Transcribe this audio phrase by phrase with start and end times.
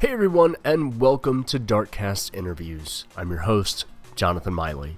[0.00, 3.04] Hey everyone, and welcome to Darkcast Interviews.
[3.16, 4.94] I'm your host, Jonathan Miley.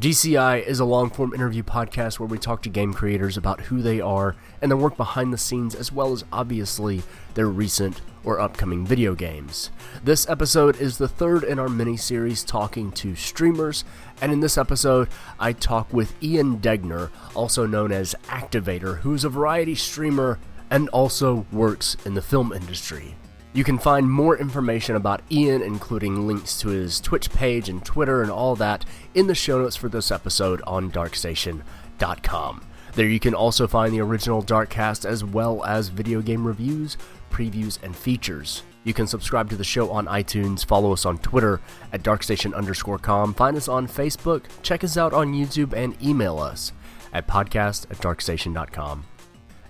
[0.00, 3.82] DCI is a long form interview podcast where we talk to game creators about who
[3.82, 7.02] they are and their work behind the scenes, as well as obviously
[7.34, 9.70] their recent or upcoming video games.
[10.02, 13.84] This episode is the third in our mini series talking to streamers,
[14.22, 19.28] and in this episode, I talk with Ian Degner, also known as Activator, who's a
[19.28, 20.38] variety streamer
[20.70, 23.14] and also works in the film industry.
[23.58, 28.22] You can find more information about Ian, including links to his Twitch page and Twitter
[28.22, 28.84] and all that,
[29.16, 32.64] in the show notes for this episode on darkstation.com.
[32.94, 36.96] There you can also find the original Darkcast as well as video game reviews,
[37.32, 38.62] previews, and features.
[38.84, 41.60] You can subscribe to the show on iTunes, follow us on Twitter
[41.92, 46.38] at darkstation underscore com, find us on Facebook, check us out on YouTube, and email
[46.38, 46.70] us
[47.12, 49.04] at podcast at darkstation.com.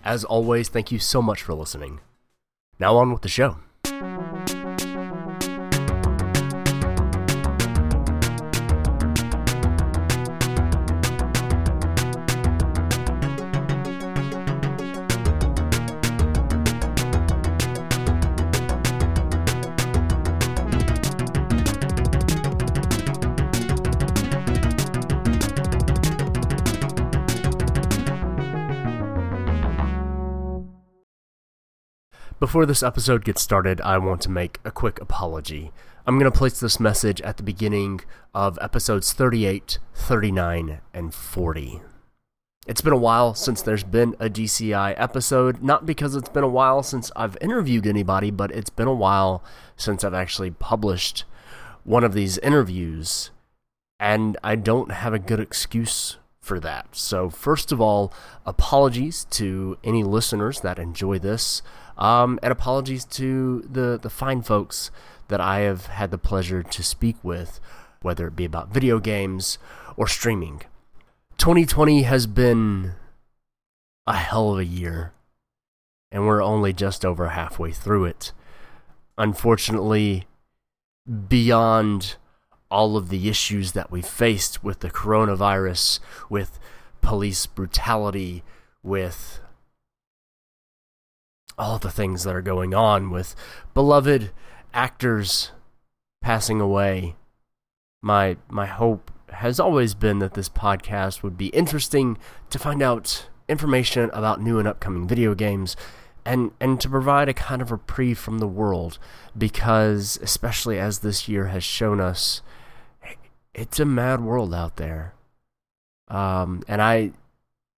[0.05, 2.01] As always, thank you so much for listening.
[2.79, 3.57] Now on with the show.
[4.01, 4.67] Thank you.
[32.40, 35.72] Before this episode gets started, I want to make a quick apology.
[36.06, 41.82] I'm going to place this message at the beginning of episodes 38, 39, and 40.
[42.68, 46.48] It's been a while since there's been a DCI episode, not because it's been a
[46.48, 49.42] while since I've interviewed anybody, but it's been a while
[49.76, 51.24] since I've actually published
[51.82, 53.32] one of these interviews,
[53.98, 56.96] and I don't have a good excuse for that.
[56.96, 58.12] So, first of all,
[58.46, 61.62] apologies to any listeners that enjoy this.
[61.99, 64.91] Um, and apologies to the, the fine folks
[65.28, 67.60] that I have had the pleasure to speak with,
[68.00, 69.59] whether it be about video games
[69.97, 70.62] or streaming.
[71.38, 72.95] 2020 has been
[74.06, 75.12] a hell of a year,
[76.11, 78.33] and we're only just over halfway through it.
[79.19, 80.25] Unfortunately,
[81.28, 82.17] beyond
[82.71, 86.59] all of the issues that we faced with the coronavirus, with
[87.01, 88.43] police brutality,
[88.83, 89.41] with
[91.59, 93.35] all the things that are going on with
[93.75, 94.31] beloved
[94.73, 95.53] actors
[96.21, 97.17] passing away.
[98.03, 102.17] My my hope has always been that this podcast would be interesting
[102.51, 105.77] to find out information about new and upcoming video games
[106.25, 108.99] and and to provide a kind of reprieve from the world
[109.37, 112.43] because especially as this year has shown us
[113.55, 115.15] it's a mad world out there
[116.09, 117.13] um, and I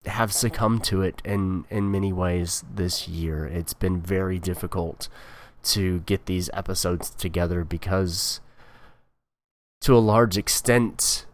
[0.07, 3.47] have succumbed to it in in many ways this year.
[3.47, 5.09] It's been very difficult
[5.63, 8.41] to get these episodes together because
[9.83, 11.27] to a large extent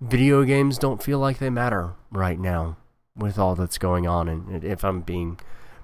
[0.00, 2.76] video games don't feel like they matter right now
[3.16, 5.38] with all that's going on and if I'm being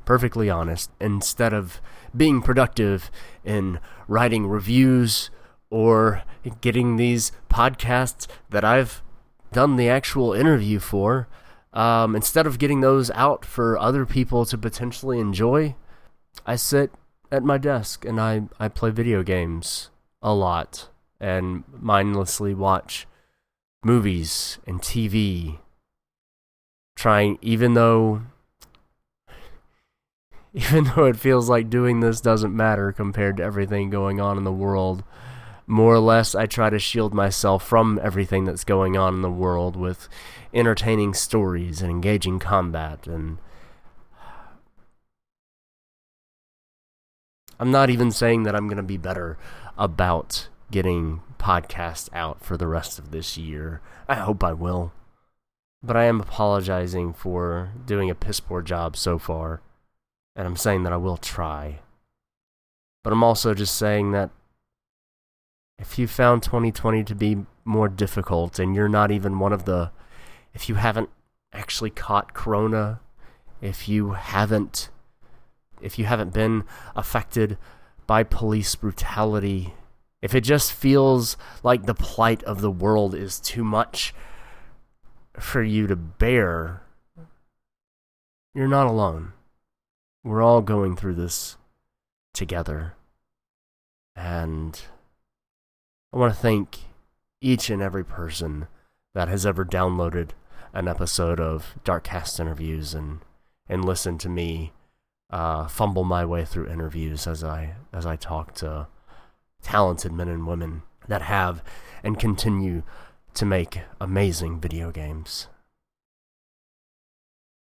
[0.04, 1.80] perfectly honest instead of
[2.16, 3.10] being productive
[3.44, 5.30] in writing reviews
[5.70, 6.22] or
[6.60, 9.02] getting these podcasts that I've
[9.52, 11.28] done the actual interview for
[11.78, 15.76] um, instead of getting those out for other people to potentially enjoy,
[16.44, 16.90] I sit
[17.30, 19.90] at my desk and I, I play video games
[20.20, 20.88] a lot
[21.20, 23.06] and mindlessly watch
[23.84, 25.60] movies and TV.
[26.96, 28.22] Trying, even though,
[30.52, 34.42] even though it feels like doing this doesn't matter compared to everything going on in
[34.42, 35.04] the world,
[35.68, 39.30] more or less I try to shield myself from everything that's going on in the
[39.30, 40.08] world with
[40.52, 43.38] entertaining stories and engaging combat and
[47.60, 49.36] I'm not even saying that I'm going to be better
[49.76, 53.80] about getting podcasts out for the rest of this year.
[54.08, 54.92] I hope I will.
[55.82, 59.60] But I am apologizing for doing a piss poor job so far.
[60.36, 61.80] And I'm saying that I will try.
[63.02, 64.30] But I'm also just saying that
[65.78, 69.90] if you found 2020 to be more difficult and you're not even one of the
[70.54, 71.10] if you haven't
[71.52, 73.00] actually caught corona
[73.60, 74.90] if you haven't
[75.80, 76.64] if you haven't been
[76.96, 77.56] affected
[78.06, 79.74] by police brutality
[80.20, 84.14] if it just feels like the plight of the world is too much
[85.38, 86.82] for you to bear
[88.58, 89.34] you're not alone.
[90.24, 91.56] We're all going through this
[92.34, 92.94] together.
[94.16, 94.80] And
[96.12, 96.78] I want to thank
[97.40, 98.66] each and every person
[99.14, 100.30] that has ever downloaded
[100.72, 103.20] an episode of Darkcast interviews and
[103.68, 104.72] and listened to me
[105.30, 108.86] uh, fumble my way through interviews as I as I talk to
[109.62, 111.62] talented men and women that have
[112.02, 112.82] and continue
[113.34, 115.48] to make amazing video games.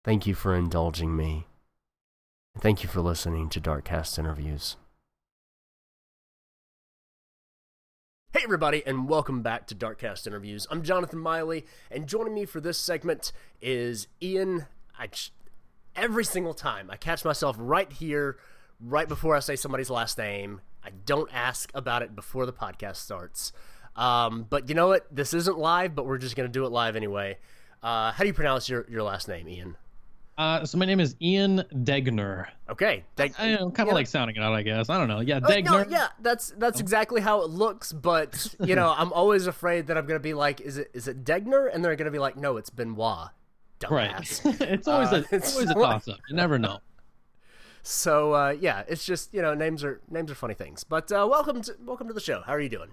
[0.03, 1.47] Thank you for indulging me.
[2.59, 4.75] Thank you for listening to Darkcast interviews.
[8.35, 10.65] Hey, everybody, and welcome back to Darkcast Interviews.
[10.71, 13.31] I'm Jonathan Miley, and joining me for this segment
[13.61, 14.65] is Ian.
[14.97, 15.09] I,
[15.95, 18.39] every single time I catch myself right here,
[18.81, 20.61] right before I say somebody's last name.
[20.83, 23.53] I don't ask about it before the podcast starts.
[23.95, 25.05] Um, but you know what?
[25.15, 27.37] This isn't live, but we're just going to do it live anyway.
[27.83, 29.77] Uh, how do you pronounce your, your last name, Ian?
[30.37, 32.47] Uh, so my name is Ian Degner.
[32.67, 34.89] Okay, Deg- I, am kind of like sounding it out, I guess.
[34.89, 35.19] I don't know.
[35.19, 35.67] Yeah, Degner.
[35.67, 37.93] Uh, no, yeah, that's that's exactly how it looks.
[37.93, 41.23] But you know, I'm always afraid that I'm gonna be like, is it is it
[41.23, 41.69] Degner?
[41.71, 43.29] And they're gonna be like, no, it's Benoit.
[43.79, 44.43] Dumbass.
[44.43, 44.61] Right.
[44.71, 46.17] it's always uh, a it's always a toss up.
[46.27, 46.79] You never know.
[47.83, 50.83] So uh, yeah, it's just you know names are names are funny things.
[50.83, 52.41] But uh, welcome to welcome to the show.
[52.41, 52.89] How are you doing?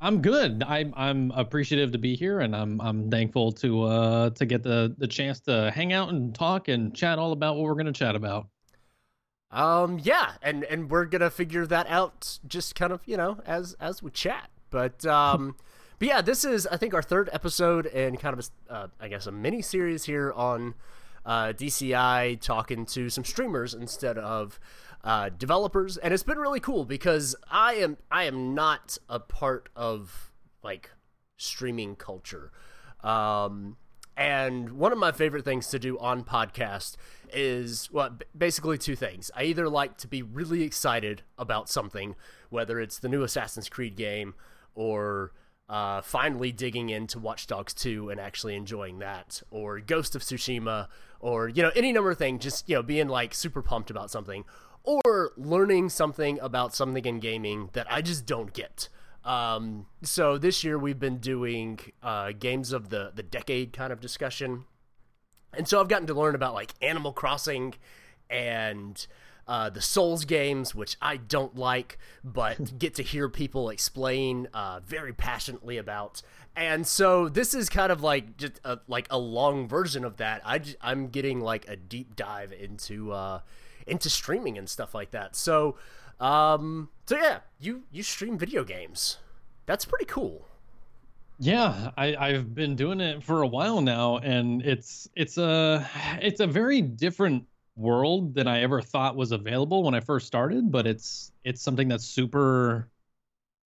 [0.00, 0.62] I'm good.
[0.66, 4.94] I'm I'm appreciative to be here, and I'm I'm thankful to uh to get the
[4.98, 8.14] the chance to hang out and talk and chat all about what we're gonna chat
[8.14, 8.48] about.
[9.50, 13.74] Um yeah, and and we're gonna figure that out just kind of you know as
[13.80, 14.50] as we chat.
[14.70, 15.56] But um,
[15.98, 19.08] but yeah, this is I think our third episode and kind of a, uh, I
[19.08, 20.74] guess a mini series here on
[21.24, 24.58] uh, DCI talking to some streamers instead of
[25.04, 29.68] uh, developers, and it's been really cool because I am I am not a part
[29.76, 30.90] of like
[31.36, 32.50] streaming culture.
[33.02, 33.76] Um,
[34.16, 36.96] and one of my favorite things to do on podcast
[37.32, 39.30] is well, basically two things.
[39.36, 42.14] I either like to be really excited about something,
[42.48, 44.34] whether it's the new Assassin's Creed game
[44.74, 45.32] or
[45.68, 50.88] uh, finally digging into Watch Dogs 2 and actually enjoying that, or Ghost of Tsushima,
[51.20, 52.42] or you know any number of things.
[52.42, 54.44] Just you know being like super pumped about something,
[54.84, 58.88] or learning something about something in gaming that I just don't get.
[59.24, 64.00] Um, so this year we've been doing uh, games of the the decade kind of
[64.00, 64.64] discussion,
[65.56, 67.74] and so I've gotten to learn about like Animal Crossing
[68.28, 69.06] and
[69.46, 74.80] uh, the Souls games, which I don't like, but get to hear people explain uh,
[74.84, 76.22] very passionately about.
[76.56, 80.42] And so this is kind of like just a, like a long version of that.
[80.44, 83.40] I am getting like a deep dive into uh,
[83.86, 85.36] into streaming and stuff like that.
[85.36, 85.76] So,
[86.20, 89.18] um, so yeah, you you stream video games.
[89.66, 90.46] That's pretty cool.
[91.38, 95.88] Yeah, I, I've been doing it for a while now, and it's it's a
[96.20, 97.44] it's a very different
[97.76, 100.70] world than I ever thought was available when I first started.
[100.70, 102.88] But it's it's something that's super.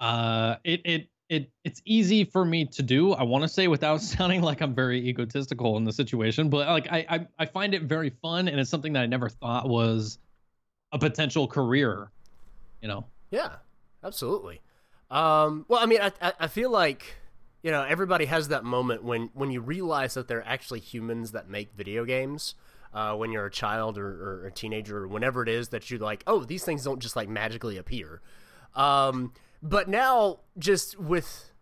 [0.00, 3.12] Uh, it it it it's easy for me to do.
[3.12, 6.88] I want to say without sounding like I'm very egotistical in the situation, but like
[6.90, 10.19] I, I I find it very fun, and it's something that I never thought was
[10.92, 12.10] a potential career.
[12.80, 13.06] You know.
[13.30, 13.56] Yeah,
[14.02, 14.60] absolutely.
[15.10, 17.16] Um, well, I mean, I, I feel like
[17.62, 21.48] you know everybody has that moment when when you realize that they're actually humans that
[21.48, 22.54] make video games.
[22.94, 26.00] Uh, when you're a child or, or a teenager or whenever it is that you're
[26.00, 28.22] like, oh, these things don't just like magically appear.
[28.75, 31.52] Um, but now, just with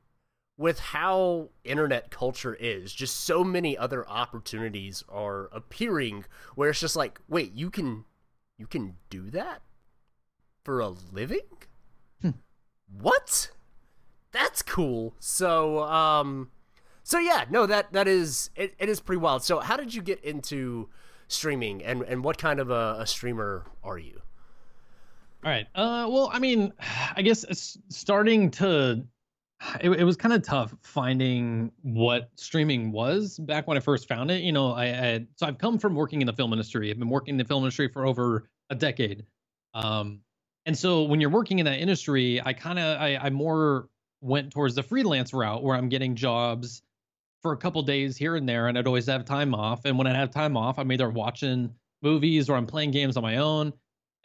[0.59, 6.97] with how internet culture is, just so many other opportunities are appearing where it's just
[6.97, 8.05] like, wait, you can
[8.59, 9.63] you can do that
[10.65, 11.47] for a living?
[12.23, 12.31] Hmm.
[13.01, 13.51] What?
[14.33, 15.15] That's cool.
[15.19, 16.51] So, um
[17.03, 19.45] so yeah, no, that that is it, it is pretty wild.
[19.45, 20.89] So how did you get into
[21.29, 24.23] streaming and and what kind of a, a streamer are you?
[25.45, 25.67] All right.
[25.75, 26.73] Uh, well, I mean,
[27.17, 29.05] I guess starting to.
[29.81, 34.31] It, it was kind of tough finding what streaming was back when I first found
[34.31, 34.43] it.
[34.43, 36.91] You know, I, I so I've come from working in the film industry.
[36.91, 39.25] I've been working in the film industry for over a decade.
[39.73, 40.21] Um,
[40.67, 43.89] and so when you're working in that industry, I kind of I, I more
[44.21, 46.83] went towards the freelance route where I'm getting jobs
[47.41, 49.87] for a couple days here and there, and I'd always have time off.
[49.87, 53.23] And when I have time off, I'm either watching movies or I'm playing games on
[53.23, 53.73] my own.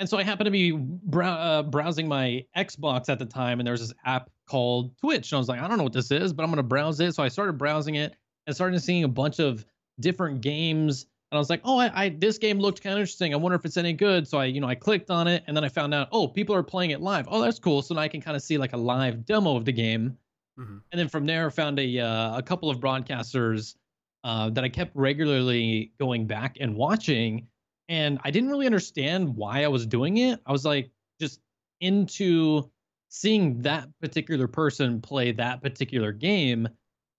[0.01, 3.67] And so I happened to be brow- uh, browsing my Xbox at the time, and
[3.67, 5.31] there was this app called Twitch.
[5.31, 6.99] And I was like, I don't know what this is, but I'm going to browse
[6.99, 7.13] it.
[7.13, 8.15] So I started browsing it
[8.47, 9.63] and started seeing a bunch of
[9.99, 11.05] different games.
[11.31, 13.31] And I was like, oh, I, I this game looked kind of interesting.
[13.31, 14.27] I wonder if it's any good.
[14.27, 16.55] So I, you know, I clicked on it, and then I found out, oh, people
[16.55, 17.27] are playing it live.
[17.29, 17.83] Oh, that's cool.
[17.83, 20.17] So now I can kind of see like a live demo of the game.
[20.57, 20.77] Mm-hmm.
[20.91, 23.75] And then from there, I found a uh, a couple of broadcasters
[24.23, 27.45] uh, that I kept regularly going back and watching
[27.91, 30.39] and I didn't really understand why I was doing it.
[30.45, 31.41] I was like just
[31.81, 32.71] into
[33.09, 36.69] seeing that particular person play that particular game,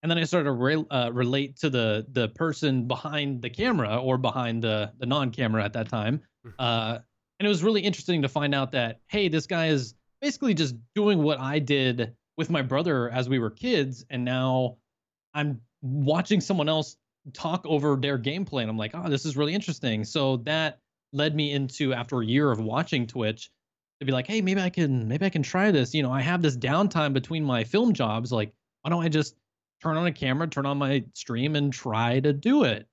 [0.03, 3.99] and then I started to re- uh, relate to the the person behind the camera
[3.99, 6.23] or behind the the non camera at that time.
[6.47, 6.55] Mm-hmm.
[6.59, 6.99] Uh,
[7.39, 10.75] and it was really interesting to find out that hey, this guy is basically just
[10.95, 14.79] doing what I did with my brother as we were kids, and now
[15.35, 16.97] I'm watching someone else
[17.33, 20.05] talk over their gameplay, and I'm like, oh, this is really interesting.
[20.05, 20.79] So that
[21.13, 23.51] led me into after a year of watching Twitch
[24.01, 25.95] to be like, hey, maybe I can maybe I can try this.
[25.95, 28.33] You know, I have this downtime between my film jobs.
[28.33, 28.53] Like,
[28.83, 29.37] why don't I just
[29.83, 32.87] turn on a camera, turn on my stream, and try to do it?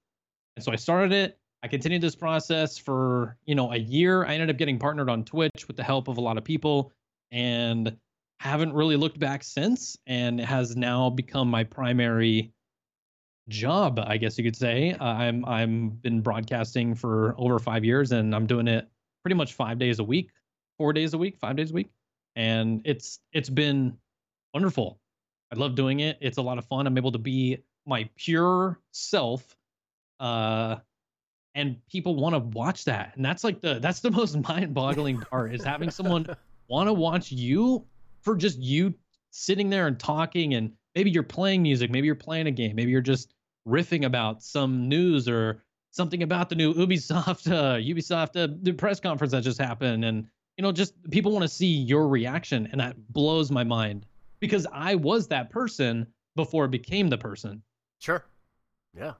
[0.56, 1.38] And so I started it.
[1.62, 4.26] I continued this process for you know a year.
[4.26, 6.92] I ended up getting partnered on Twitch with the help of a lot of people,
[7.32, 7.98] and
[8.40, 9.98] haven't really looked back since.
[10.06, 12.54] And has now become my primary
[13.50, 14.94] job, I guess you could say.
[14.94, 18.88] Uh, I'm I'm been broadcasting for over five years, and I'm doing it
[19.24, 20.32] pretty much five days a week,
[20.78, 21.90] four days a week, five days a week,
[22.36, 23.98] and it's it's been
[24.54, 25.00] wonderful.
[25.52, 26.18] I love doing it.
[26.22, 26.86] It's a lot of fun.
[26.88, 29.58] I'm able to be my pure self,
[30.20, 30.78] uh,
[31.56, 35.54] and people want to watch that, and that's like the that's the most mind-boggling part
[35.54, 36.26] is having someone
[36.70, 37.86] want to watch you
[38.22, 38.94] for just you
[39.32, 42.92] sitting there and talking and maybe you're playing music maybe you're playing a game maybe
[42.92, 43.34] you're just
[43.68, 49.00] riffing about some news or something about the new Ubisoft uh, Ubisoft uh, the press
[49.00, 52.82] conference that just happened, and you know, just people want to see your reaction, and
[52.82, 54.06] that blows my mind
[54.40, 57.62] because I was that person before it became the person.
[58.00, 58.24] Sure.
[58.98, 59.14] Yeah.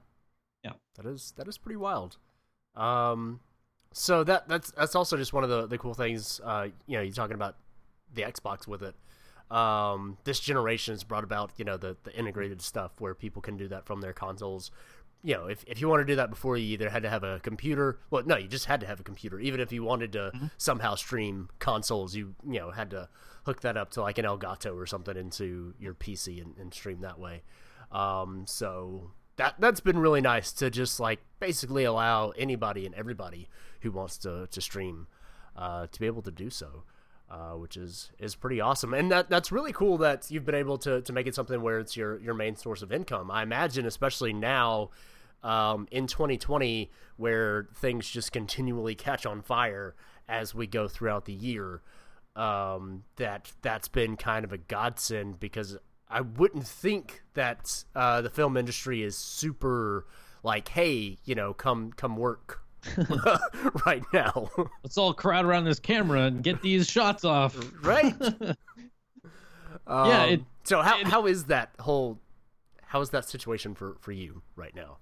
[0.64, 0.72] Yeah.
[0.96, 2.16] That is that is pretty wild.
[2.76, 3.40] Um,
[3.92, 6.40] so that that's that's also just one of the the cool things.
[6.44, 7.56] Uh, you know, you're talking about
[8.14, 8.94] the Xbox with it
[9.50, 13.56] um, this generation has brought about you know the the integrated stuff where people can
[13.56, 14.70] do that from their consoles.
[15.22, 17.24] You know, if, if you want to do that before, you either had to have
[17.24, 17.98] a computer.
[18.08, 19.38] Well, no, you just had to have a computer.
[19.38, 20.46] Even if you wanted to mm-hmm.
[20.56, 23.08] somehow stream consoles, you you know had to
[23.44, 27.00] hook that up to like an Elgato or something into your PC and, and stream
[27.00, 27.42] that way.
[27.90, 33.48] Um, so that that's been really nice to just like basically allow anybody and everybody
[33.80, 35.08] who wants to to stream
[35.56, 36.84] uh, to be able to do so
[37.30, 38.92] uh, which is is pretty awesome.
[38.92, 41.78] And that that's really cool that you've been able to to make it something where
[41.78, 43.30] it's your your main source of income.
[43.30, 44.90] I imagine, especially now.
[45.42, 49.94] Um, in 2020, where things just continually catch on fire
[50.28, 51.80] as we go throughout the year,
[52.36, 55.78] um, that that's been kind of a godsend because
[56.10, 60.06] I wouldn't think that uh, the film industry is super
[60.42, 62.62] like, hey, you know, come come work
[63.86, 64.50] right now.
[64.82, 67.56] Let's all crowd around this camera and get these shots off.
[67.82, 68.14] Right.
[69.86, 70.24] um, yeah.
[70.24, 72.18] It, so how it, how is that whole
[72.86, 74.98] how is that situation for for you right now?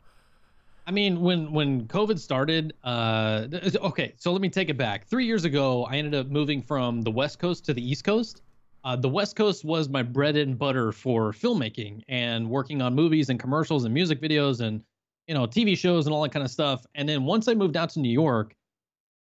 [0.86, 3.46] I mean, when when COVID started, uh,
[3.82, 5.06] okay, so let me take it back.
[5.06, 8.42] Three years ago, I ended up moving from the West Coast to the East Coast.
[8.84, 13.28] Uh, the West Coast was my bread and butter for filmmaking and working on movies
[13.28, 14.82] and commercials and music videos and
[15.28, 16.84] you know, TV shows and all that kind of stuff.
[16.94, 18.54] And then once I moved out to New York,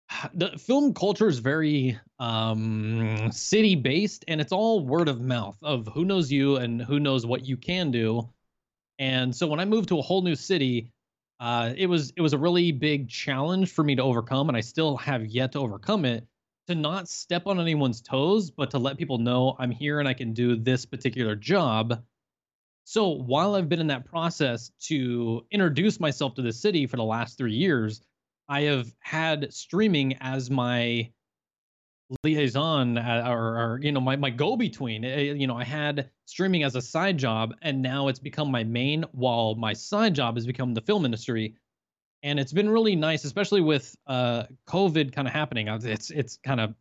[0.34, 5.88] the film culture is very um, city based and it's all word of mouth of
[5.88, 8.28] who knows you and who knows what you can do.
[8.98, 10.90] And so when I moved to a whole new city,
[11.38, 14.62] uh, it was it was a really big challenge for me to overcome, and I
[14.62, 16.26] still have yet to overcome it.
[16.68, 20.14] To not step on anyone's toes, but to let people know I'm here and I
[20.14, 22.02] can do this particular job
[22.88, 27.02] so while I've been in that process to introduce myself to the city for the
[27.02, 28.00] last three years,
[28.48, 31.10] I have had streaming as my
[32.22, 35.04] liaison uh, or, or, you know my, my go-between.
[35.04, 38.62] Uh, you know i had streaming as a side job and now it's become my
[38.62, 41.56] main while my side job has become the film industry.
[42.22, 45.66] And it's been really nice especially with uh covid kind of happening.
[45.66, 46.72] It's it's kind of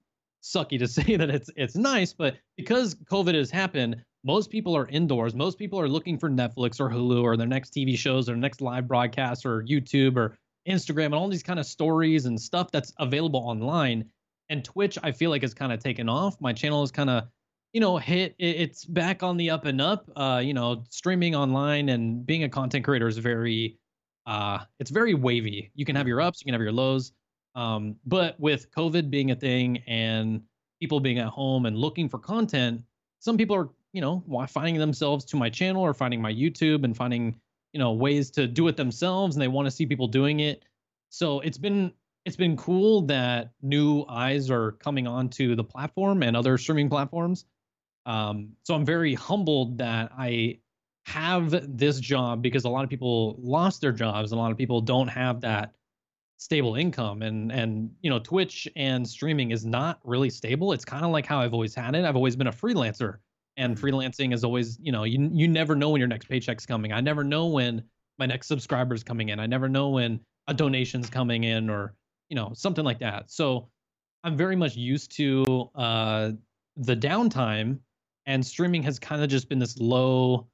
[0.43, 4.87] sucky to say that it's it's nice but because covid has happened most people are
[4.87, 5.35] indoors.
[5.35, 8.59] Most people are looking for Netflix or Hulu or their next TV shows or next
[8.59, 10.35] live broadcast or YouTube or
[10.67, 14.09] Instagram and all these kind of stories and stuff that's available online.
[14.49, 16.41] And Twitch, I feel like has kind of taken off.
[16.41, 17.25] My channel is kind of,
[17.71, 18.33] you know, hit.
[18.39, 20.09] It's back on the up and up.
[20.15, 23.77] Uh, you know, streaming online and being a content creator is very,
[24.25, 25.71] uh, it's very wavy.
[25.75, 27.11] You can have your ups, you can have your lows.
[27.53, 30.41] Um, but with COVID being a thing and
[30.79, 32.81] people being at home and looking for content,
[33.19, 36.95] some people are you know finding themselves to my channel or finding my youtube and
[36.95, 37.39] finding
[37.75, 40.63] you know ways to do it themselves and they want to see people doing it.
[41.09, 41.91] So it's been
[42.23, 47.43] it's been cool that new eyes are coming onto the platform and other streaming platforms.
[48.05, 50.59] Um, so i'm very humbled that i
[51.07, 54.79] have this job because a lot of people lost their jobs a lot of people
[54.79, 55.73] don't have that
[56.37, 57.23] stable income.
[57.23, 60.71] And and you know twitch and streaming is not really stable.
[60.71, 62.05] It's kind of like how i've always had it.
[62.05, 63.17] I've always been a freelancer
[63.57, 63.85] and mm-hmm.
[63.85, 66.91] freelancing is always you know you you never know when your next paycheck's coming.
[66.91, 67.83] I never know when
[68.17, 69.39] my next subscriber's coming in.
[69.39, 71.93] I never know when a donation's coming in or
[72.29, 73.31] you know something like that.
[73.31, 73.69] So
[74.25, 76.31] i'm very much used to uh
[76.75, 77.79] the downtime
[78.25, 80.47] and streaming has kind of just been this low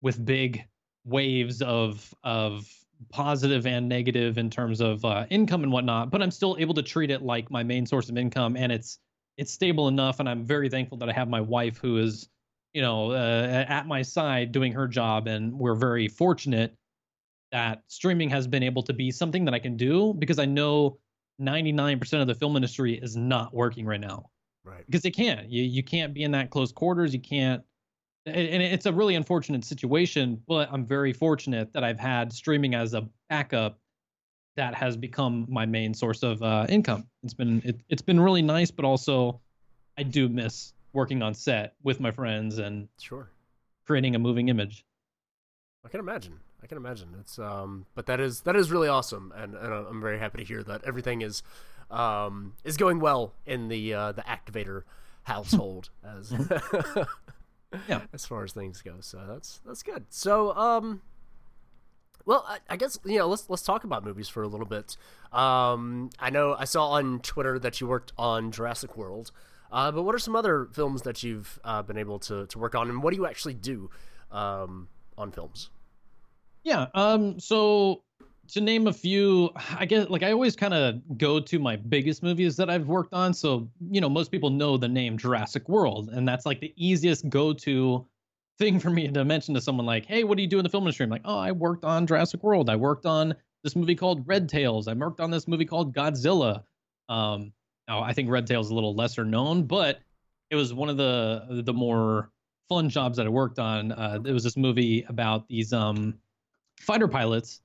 [0.00, 0.64] with big
[1.04, 2.66] waves of of
[3.12, 6.82] positive and negative in terms of uh, income and whatnot but i'm still able to
[6.82, 8.98] treat it like my main source of income and it's
[9.36, 12.28] it's stable enough and i'm very thankful that i have my wife who is
[12.74, 16.74] you know uh, at my side doing her job and we're very fortunate
[17.52, 20.98] that streaming has been able to be something that i can do because i know
[21.40, 24.30] 99% of the film industry is not working right now
[24.64, 24.84] Right.
[24.86, 25.48] because they can't.
[25.48, 27.14] You you can't be in that close quarters.
[27.14, 27.62] You can't,
[28.24, 30.42] and and it's a really unfortunate situation.
[30.48, 33.78] But I'm very fortunate that I've had streaming as a backup
[34.56, 37.06] that has become my main source of uh, income.
[37.22, 39.40] It's been it, it's been really nice, but also
[39.98, 43.28] I do miss working on set with my friends and Sure.
[43.86, 44.84] creating a moving image.
[45.84, 46.40] I can imagine.
[46.62, 47.08] I can imagine.
[47.20, 50.44] It's um, but that is that is really awesome, and, and I'm very happy to
[50.44, 51.42] hear that everything is
[51.90, 54.82] um is going well in the uh, the activator
[55.24, 56.32] household as
[57.88, 58.00] Yeah.
[58.12, 58.94] as far as things go.
[59.00, 60.06] So that's that's good.
[60.08, 61.02] So um,
[62.26, 64.96] well, I, I guess you know let's let's talk about movies for a little bit.
[65.32, 69.30] Um, I know I saw on Twitter that you worked on Jurassic World.
[69.72, 72.74] Uh, but what are some other films that you've uh, been able to, to work
[72.74, 73.90] on, and what do you actually do
[74.30, 75.70] um, on films?
[76.62, 76.86] Yeah.
[76.94, 77.38] Um.
[77.40, 78.02] So
[78.48, 82.22] to name a few, I guess like I always kind of go to my biggest
[82.22, 83.34] movies that I've worked on.
[83.34, 87.28] So you know, most people know the name Jurassic World, and that's like the easiest
[87.28, 88.06] go-to
[88.58, 90.70] thing for me to mention to someone like, "Hey, what do you do in the
[90.70, 92.70] film industry?" I'm like, "Oh, I worked on Jurassic World.
[92.70, 94.88] I worked on this movie called Red Tails.
[94.88, 96.62] I worked on this movie called Godzilla."
[97.08, 97.52] Um.
[97.88, 100.00] Now I think Red Tails is a little lesser known, but
[100.50, 102.30] it was one of the the more
[102.68, 103.92] fun jobs that I worked on.
[103.92, 106.14] Uh, it was this movie about these um
[106.80, 107.60] fighter pilots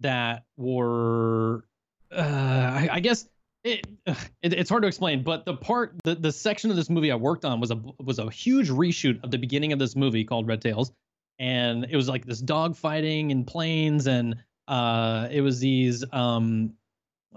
[0.00, 1.64] that were
[2.12, 3.28] uh, I, I guess
[3.64, 7.10] it, it, it's hard to explain but the part the, the section of this movie
[7.10, 10.24] i worked on was a was a huge reshoot of the beginning of this movie
[10.24, 10.92] called red tails.
[11.38, 14.36] And it was like this dog fighting in planes and
[14.68, 16.74] uh it was these um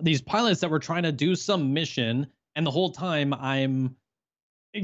[0.01, 2.27] these pilots that were trying to do some mission.
[2.55, 3.95] And the whole time i'm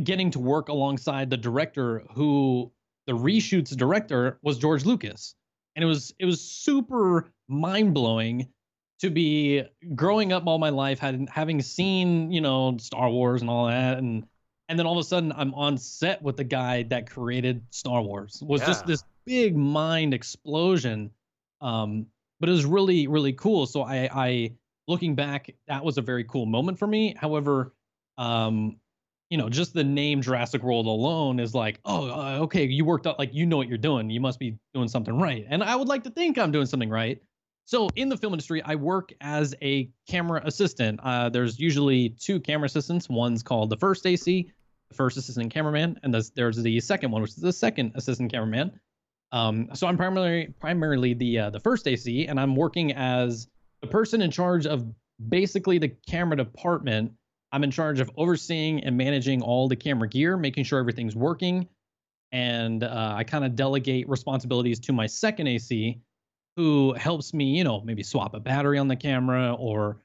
[0.03, 2.71] getting to work alongside the director who
[3.06, 5.36] the reshoots director was george lucas.
[5.75, 8.47] And it was it was super mind blowing
[9.03, 9.63] to be
[9.95, 13.97] growing up all my life, had having seen you know Star Wars and all that,
[13.97, 14.25] and
[14.69, 18.01] and then all of a sudden I'm on set with the guy that created Star
[18.01, 18.39] Wars.
[18.41, 18.67] It was Yeah.
[18.67, 21.11] just this big mind explosion,
[21.61, 22.07] um,
[22.39, 23.65] but it was really really cool.
[23.65, 24.53] So I I
[24.87, 27.15] looking back, that was a very cool moment for me.
[27.19, 27.73] However,
[28.17, 28.77] um,
[29.29, 33.07] you know, just the name Jurassic World alone is like, oh, uh, okay, you worked
[33.07, 34.09] out, like, you know what you're doing.
[34.09, 35.45] You must be doing something right.
[35.49, 37.21] And I would like to think I'm doing something right.
[37.65, 40.99] So in the film industry, I work as a camera assistant.
[41.02, 43.10] Uh, there's usually two camera assistants.
[43.10, 44.52] One's called the first AC,
[44.89, 48.32] the first assistant cameraman, and there's, there's the second one, which is the second assistant
[48.32, 48.80] cameraman.
[49.32, 53.47] Um, so I'm primarily primarily the uh, the first AC, and I'm working as
[53.82, 54.86] the person in charge of
[55.30, 57.13] basically the camera department.
[57.52, 61.67] I'm in charge of overseeing and managing all the camera gear, making sure everything's working,
[62.32, 65.99] and uh, I kind of delegate responsibilities to my second AC,
[66.55, 69.97] who helps me, you know, maybe swap a battery on the camera or,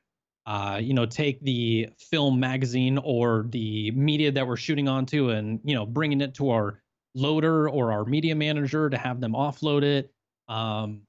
[0.47, 5.61] uh, you know, take the film magazine or the media that we're shooting onto and,
[5.65, 6.83] you know, bringing it to our
[7.15, 10.11] loader or our media manager to have them offload it.
[10.49, 11.03] Um,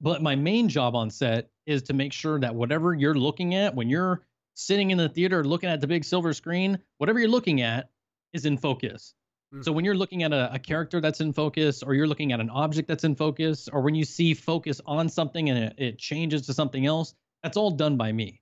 [0.00, 3.74] but my main job on set is to make sure that whatever you're looking at
[3.74, 7.62] when you're sitting in the theater looking at the big silver screen, whatever you're looking
[7.62, 7.90] at
[8.32, 9.14] is in focus.
[9.62, 12.40] So when you're looking at a, a character that's in focus, or you're looking at
[12.40, 15.98] an object that's in focus, or when you see focus on something and it, it
[15.98, 18.40] changes to something else, that's all done by me.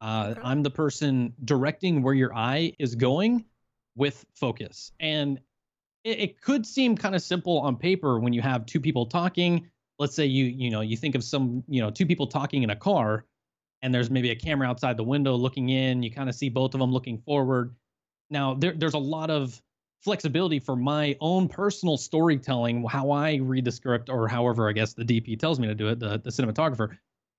[0.00, 0.40] Uh, Okay.
[0.44, 3.44] I'm the person directing where your eye is going
[3.96, 4.92] with focus.
[5.00, 5.40] And
[6.04, 9.70] it, it could seem kind of simple on paper when you have two people talking.
[9.98, 12.70] Let's say you you know you think of some you know two people talking in
[12.70, 13.24] a car,
[13.82, 16.02] and there's maybe a camera outside the window looking in.
[16.02, 17.74] You kind of see both of them looking forward.
[18.30, 19.60] Now there, there's a lot of
[20.04, 24.92] flexibility for my own personal storytelling, how I read the script, or however I guess
[24.92, 26.98] the DP tells me to do it, the, the cinematographer.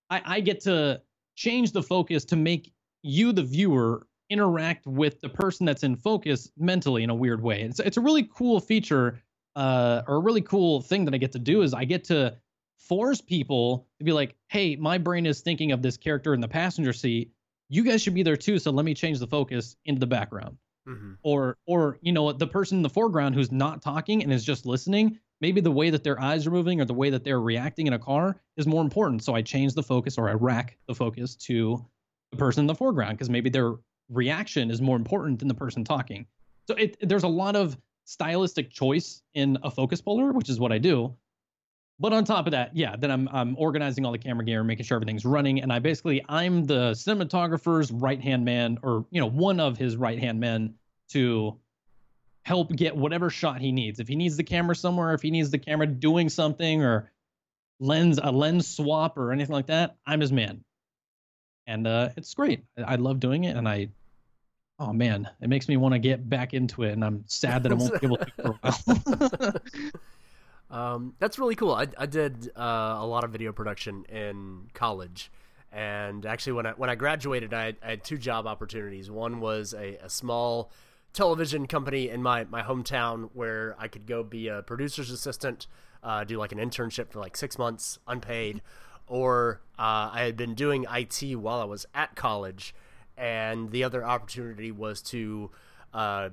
[0.10, 1.02] I, I get to
[1.36, 2.74] change the focus to make
[3.04, 7.62] you, the viewer, interact with the person that's in focus mentally in a weird way.
[7.62, 9.22] It's it's a really cool feature,
[9.56, 12.36] uh, or a really cool thing that I get to do is I get to
[12.80, 16.48] force people to be like, hey, my brain is thinking of this character in the
[16.48, 17.32] passenger seat.
[17.70, 20.58] You guys should be there too, so let me change the focus into the background
[20.86, 24.44] hmm or or you know the person in the foreground who's not talking and is
[24.44, 27.42] just listening maybe the way that their eyes are moving or the way that they're
[27.42, 29.24] reacting in a car is more important.
[29.24, 31.86] So i change the focus or i rack the focus to
[32.32, 33.74] the person in the foreground because maybe their
[34.10, 36.26] reaction is more important than the person talking.
[36.68, 40.72] So it, there's a lot of stylistic choice in a focus puller, which is what
[40.72, 41.16] I do.
[41.98, 44.86] But on top of that, yeah, then I'm I'm organizing all the camera gear, making
[44.86, 49.30] sure everything's running, and I basically I'm the cinematographer's right hand man, or you know,
[49.30, 50.76] one of his right hand men
[51.10, 51.58] to
[52.44, 54.00] help get whatever shot he needs.
[54.00, 57.12] If he needs the camera somewhere, if he needs the camera doing something, or
[57.80, 60.66] lens a lens swap or anything like that, I'm his man.
[61.66, 62.66] And uh, it's great.
[62.78, 63.88] I, I love doing it, and I
[64.80, 67.72] oh man, it makes me want to get back into it, and I'm sad that
[67.72, 69.32] I won't be able to for a while.
[71.20, 71.74] that's really cool.
[71.74, 75.32] I, I did uh, a lot of video production in college,
[75.72, 79.10] and actually, when I when I graduated, I had, I had two job opportunities.
[79.10, 80.72] One was a, a small
[81.14, 85.68] television company in my my hometown where I could go be a producer's assistant,
[86.04, 88.62] uh, do like an internship for like six months unpaid,
[89.08, 92.74] or uh, I had been doing IT while I was at college
[93.18, 95.52] and the other opportunity was to
[95.94, 96.30] uh,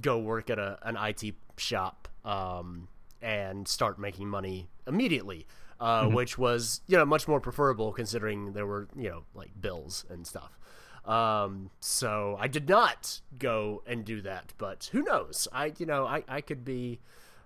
[0.00, 2.88] go work at a, an IT shop um,
[3.24, 5.46] and start making money immediately,
[5.80, 6.14] uh, mm-hmm.
[6.14, 10.26] which was you know much more preferable considering there were you know like bills and
[10.26, 10.58] stuff.
[11.06, 15.48] Um, so I did not go and do that, but who knows?
[15.52, 17.00] I you know I I could be.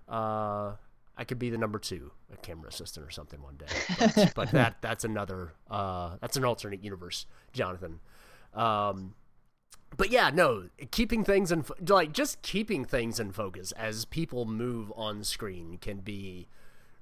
[0.07, 0.73] Uh,
[1.15, 3.65] I could be the number two, a camera assistant or something one day.
[3.99, 7.99] But, but that that's another uh, that's an alternate universe, Jonathan.
[8.53, 9.15] Um,
[9.99, 14.93] but yeah, no, keeping things in like just keeping things in focus as people move
[14.95, 16.47] on screen can be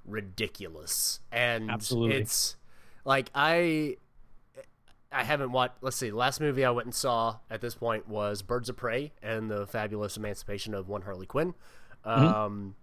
[0.03, 2.15] ridiculous, and Absolutely.
[2.17, 2.55] it's
[3.05, 3.97] like I
[5.11, 5.75] I haven't watched.
[5.81, 8.77] Let's see, the last movie I went and saw at this point was Birds of
[8.77, 11.53] Prey and the Fabulous Emancipation of One Harley Quinn.
[12.03, 12.25] Mm-hmm.
[12.25, 12.75] Um,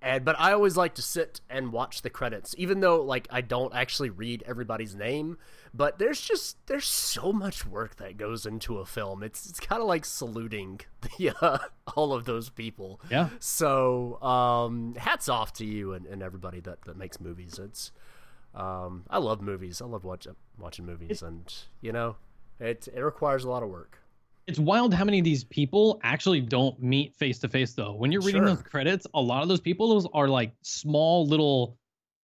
[0.00, 3.40] and but I always like to sit and watch the credits, even though like I
[3.40, 5.38] don't actually read everybody's name.
[5.74, 9.22] But there's just there's so much work that goes into a film.
[9.22, 10.80] It's it's kind of like saluting
[11.18, 11.58] the uh,
[11.96, 13.00] all of those people.
[13.10, 13.30] Yeah.
[13.40, 17.58] So um, hats off to you and, and everybody that that makes movies.
[17.58, 17.90] It's
[18.54, 19.82] um, I love movies.
[19.82, 20.26] I love watch,
[20.58, 22.16] watching movies, and you know,
[22.60, 23.98] it it requires a lot of work.
[24.48, 27.92] It's wild how many of these people actually don't meet face to face though.
[27.92, 28.54] When you're reading sure.
[28.54, 31.76] those credits, a lot of those people those are like small little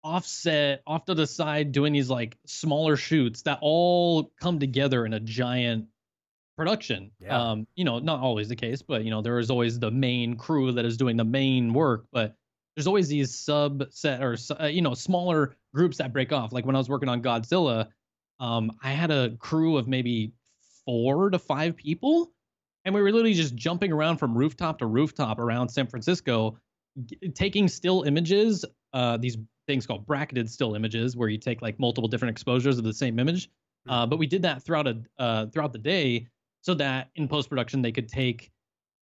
[0.04, 5.14] offset off to the side doing these like smaller shoots that all come together in
[5.14, 5.88] a giant
[6.56, 7.10] production.
[7.20, 7.52] Yeah.
[7.52, 10.36] Um, you know, not always the case, but you know, there is always the main
[10.36, 12.36] crew that is doing the main work, but
[12.76, 16.54] there's always these subset or uh, you know, smaller groups that break off.
[16.54, 17.88] Like when I was working on Godzilla,
[18.40, 20.34] um, I had a crew of maybe
[20.86, 22.32] four to five people.
[22.86, 26.58] And we were literally just jumping around from rooftop to rooftop around San Francisco,
[27.06, 31.80] g- taking still images, uh, these things called bracketed still images, where you take like
[31.80, 33.50] multiple different exposures of the same image.
[33.86, 33.92] Hmm.
[33.92, 36.28] Uh, but we did that throughout a uh, throughout the day,
[36.62, 38.52] so that in post production they could take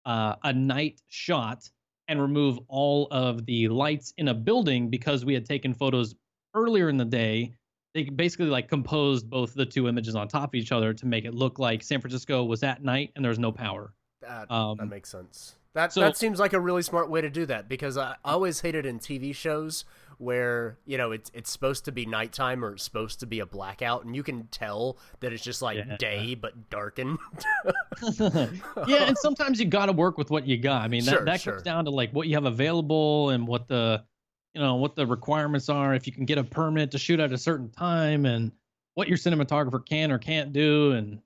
[0.06, 1.70] uh, a night shot
[2.08, 6.16] and remove all of the lights in a building because we had taken photos
[6.54, 7.54] earlier in the day
[7.94, 11.26] they basically like composed both the two images on top of each other to make
[11.26, 13.94] it look like San Francisco was at night and there's no power.
[14.22, 15.56] That, um, that makes sense.
[15.74, 18.60] That so, that seems like a really smart way to do that because I always
[18.60, 19.86] hated in TV shows
[20.18, 23.46] where you know it's it's supposed to be nighttime or it's supposed to be a
[23.46, 25.96] blackout and you can tell that it's just like yeah.
[25.98, 27.18] day but darkened.
[28.20, 30.82] yeah, and sometimes you got to work with what you got.
[30.82, 31.54] I mean, that, sure, that sure.
[31.54, 34.04] comes down to like what you have available and what the
[34.54, 37.32] you know what the requirements are if you can get a permit to shoot at
[37.32, 38.52] a certain time and
[38.94, 41.22] what your cinematographer can or can't do and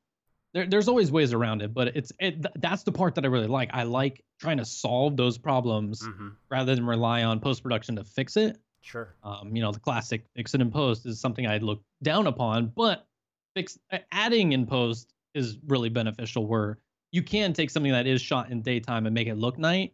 [0.54, 3.48] there, there's always ways around it but it's it, that's the part that i really
[3.48, 3.70] like.
[3.74, 6.30] I like trying to solve those problems mm-hmm.
[6.50, 8.58] rather than rely on post-production to fix it.
[8.82, 9.16] Sure.
[9.24, 12.68] Um, you know the classic fix it in post is something i look down upon
[12.76, 13.08] but
[13.56, 13.80] fix
[14.12, 16.78] adding in post is really beneficial where
[17.12, 19.94] you can take something that is shot in daytime and make it look night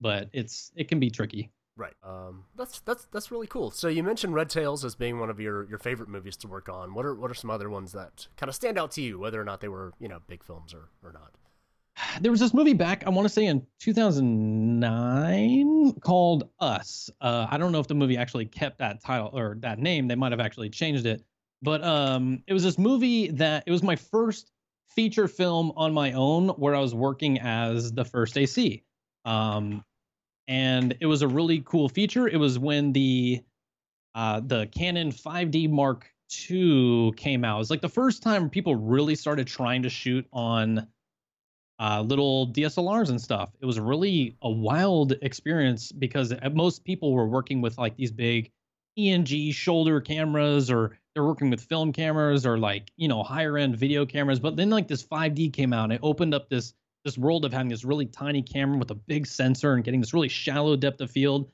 [0.00, 1.94] but it's it can be tricky Right.
[2.02, 3.70] Um, that's that's that's really cool.
[3.70, 6.68] So you mentioned Red Tails as being one of your, your favorite movies to work
[6.68, 6.92] on.
[6.92, 9.40] What are what are some other ones that kind of stand out to you, whether
[9.40, 11.30] or not they were you know big films or or not?
[12.20, 17.08] There was this movie back, I want to say in 2009 called Us.
[17.20, 20.08] Uh, I don't know if the movie actually kept that title or that name.
[20.08, 21.22] They might have actually changed it,
[21.62, 24.50] but um, it was this movie that it was my first
[24.88, 28.82] feature film on my own where I was working as the first AC.
[29.24, 29.84] Um,
[30.48, 32.26] and it was a really cool feature.
[32.26, 33.42] It was when the
[34.14, 36.10] uh, the Canon 5D Mark
[36.50, 37.56] II came out.
[37.56, 40.88] It was like the first time people really started trying to shoot on
[41.78, 43.50] uh, little DSLRs and stuff.
[43.60, 48.50] It was really a wild experience because most people were working with like these big
[48.96, 53.76] ENG shoulder cameras or they're working with film cameras or like, you know, higher end
[53.76, 54.40] video cameras.
[54.40, 57.52] But then like this 5D came out and it opened up this this world of
[57.52, 61.00] having this really tiny camera with a big sensor and getting this really shallow depth
[61.00, 61.50] of field.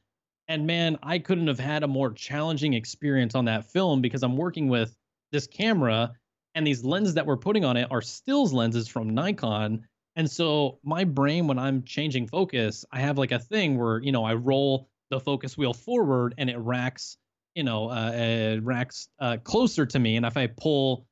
[0.48, 4.36] And man, I couldn't have had a more challenging experience on that film because I'm
[4.36, 4.96] working with
[5.32, 6.12] this camera
[6.54, 9.86] and these lenses that we're putting on it are stills lenses from Nikon.
[10.16, 14.12] And so my brain, when I'm changing focus, I have like a thing where, you
[14.12, 17.16] know, I roll the focus wheel forward and it racks,
[17.54, 20.16] you know, uh, it racks uh, closer to me.
[20.16, 21.06] And if I pull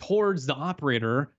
[0.00, 1.32] towards the operator,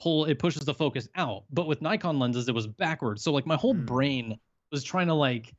[0.00, 1.44] pull it pushes the focus out.
[1.50, 3.22] But with Nikon lenses, it was backwards.
[3.22, 3.86] So like my whole mm.
[3.86, 4.38] brain
[4.70, 5.54] was trying to like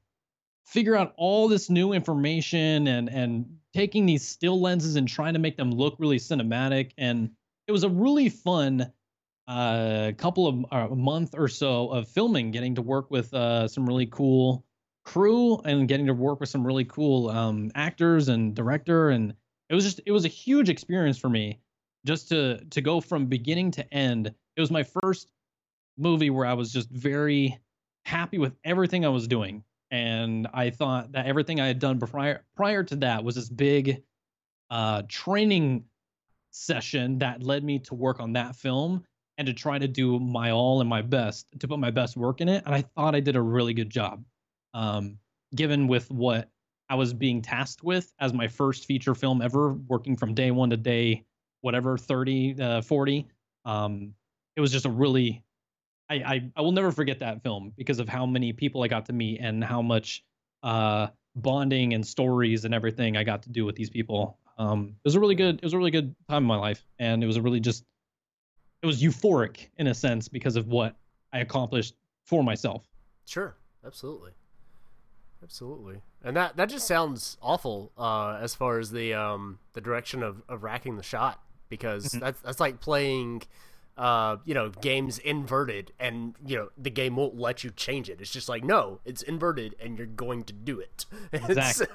[0.66, 5.40] figure out all this new information and and taking these still lenses and trying to
[5.40, 7.30] make them look really cinematic and
[7.68, 8.92] it was a really fun
[9.48, 13.68] uh, couple of uh, a month or so of filming getting to work with uh,
[13.68, 14.66] some really cool
[15.04, 19.36] crew and getting to work with some really cool um, actors and director and
[19.70, 21.60] it was just it was a huge experience for me
[22.06, 25.32] just to to go from beginning to end it was my first
[25.98, 27.60] movie where i was just very
[28.06, 32.44] happy with everything i was doing and I thought that everything I had done prior
[32.56, 34.04] prior to that was this big
[34.70, 35.86] uh, training
[36.52, 39.04] session that led me to work on that film
[39.38, 42.42] and to try to do my all and my best to put my best work
[42.42, 42.64] in it.
[42.66, 44.24] And I thought I did a really good job,
[44.74, 45.18] um,
[45.56, 46.50] given with what
[46.90, 50.70] I was being tasked with as my first feature film ever, working from day one
[50.72, 51.26] to day
[51.66, 53.28] whatever 30, uh, 40.
[53.66, 54.14] Um,
[54.56, 55.44] it was just a really
[56.08, 59.08] I, I, I will never forget that film because of how many people I got
[59.08, 60.24] to meet and how much
[60.62, 64.38] uh, bonding and stories and everything I got to do with these people.
[64.60, 66.86] Um, it was a really good it was a really good time in my life,
[67.00, 67.84] and it was a really just
[68.84, 70.96] it was euphoric in a sense because of what
[71.34, 72.88] I accomplished for myself.
[73.26, 74.32] Sure, absolutely,
[75.44, 80.22] absolutely, and that that just sounds awful uh, as far as the um, the direction
[80.22, 82.20] of, of racking the shot because mm-hmm.
[82.20, 83.44] that's that's like playing
[83.98, 88.20] uh, you know, games inverted and, you know, the game won't let you change it.
[88.20, 91.06] It's just like, no, it's inverted and you're going to do it.
[91.32, 91.88] Exactly.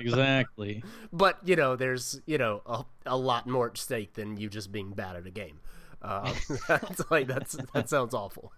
[0.00, 0.84] exactly.
[1.12, 4.72] But, you know, there's, you know, a, a, lot more at stake than you just
[4.72, 5.60] being bad at a game.
[6.02, 6.34] Uh,
[6.68, 8.52] that's like, that's, that sounds awful.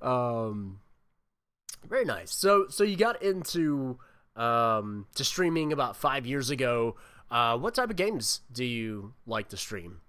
[0.00, 0.80] um,
[1.86, 2.32] very nice.
[2.32, 3.98] So, so you got into,
[4.36, 6.96] um, to streaming about five years ago.
[7.30, 10.00] Uh, what type of games do you like to stream?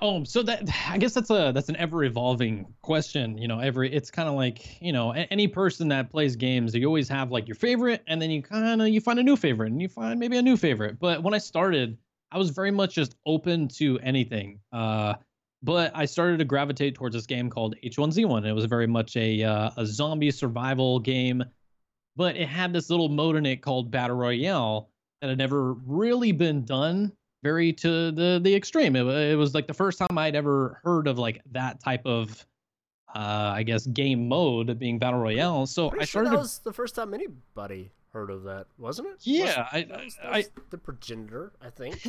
[0.00, 3.36] Oh, so that I guess that's a that's an ever evolving question.
[3.36, 6.86] You know, every it's kind of like you know any person that plays games, you
[6.86, 9.70] always have like your favorite, and then you kind of you find a new favorite,
[9.70, 10.98] and you find maybe a new favorite.
[10.98, 11.98] But when I started,
[12.32, 14.60] I was very much just open to anything.
[14.72, 15.14] Uh,
[15.62, 18.46] but I started to gravitate towards this game called H1Z1.
[18.46, 21.44] It was very much a uh, a zombie survival game,
[22.16, 24.88] but it had this little mode in it called Battle Royale
[25.20, 28.96] that had never really been done very to the the extreme.
[28.96, 32.44] It, it was like the first time I'd ever heard of like that type of
[33.14, 35.66] uh, I guess game mode being battle royale.
[35.66, 36.06] So I started.
[36.06, 39.16] Sure that was the first time anybody heard of that, wasn't it?
[39.22, 42.00] Yeah, was, I, was, I, the progenitor, I think.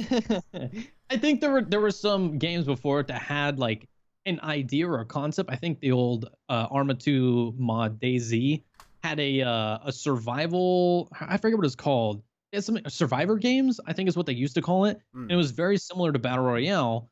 [1.10, 3.88] I think there were there were some games before it that had like
[4.26, 5.50] an idea or a concept.
[5.52, 8.64] I think the old uh, Arma 2 mod DayZ
[9.04, 11.10] had a uh, a survival.
[11.20, 14.56] I forget what it's called it's some survivor games i think is what they used
[14.56, 15.00] to call it.
[15.16, 15.32] Mm.
[15.32, 17.10] it was very similar to battle royale.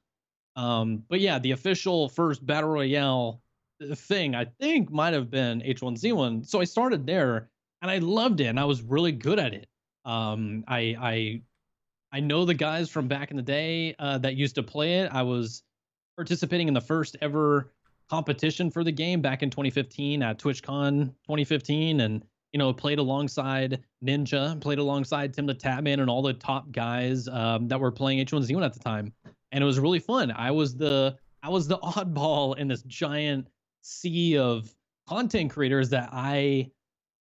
[0.55, 3.41] Um, but yeah the official first battle royale
[3.81, 7.49] uh, thing i think might have been h1z1 so i started there
[7.81, 9.67] and i loved it and i was really good at it.
[10.05, 11.41] Um, i i
[12.13, 15.11] i know the guys from back in the day uh, that used to play it.
[15.11, 15.63] I was
[16.15, 17.73] participating in the first ever
[18.09, 22.23] competition for the game back in 2015 at twitchcon 2015 and
[22.55, 27.77] you know, played alongside Ninja, played alongside TimTheTatman and all the top guys um, that
[27.77, 29.11] were playing H1Z1 at the time,
[29.51, 30.31] and it was really fun.
[30.31, 33.49] I was the I was the oddball in this giant
[33.81, 34.73] sea of
[35.05, 36.71] content creators that I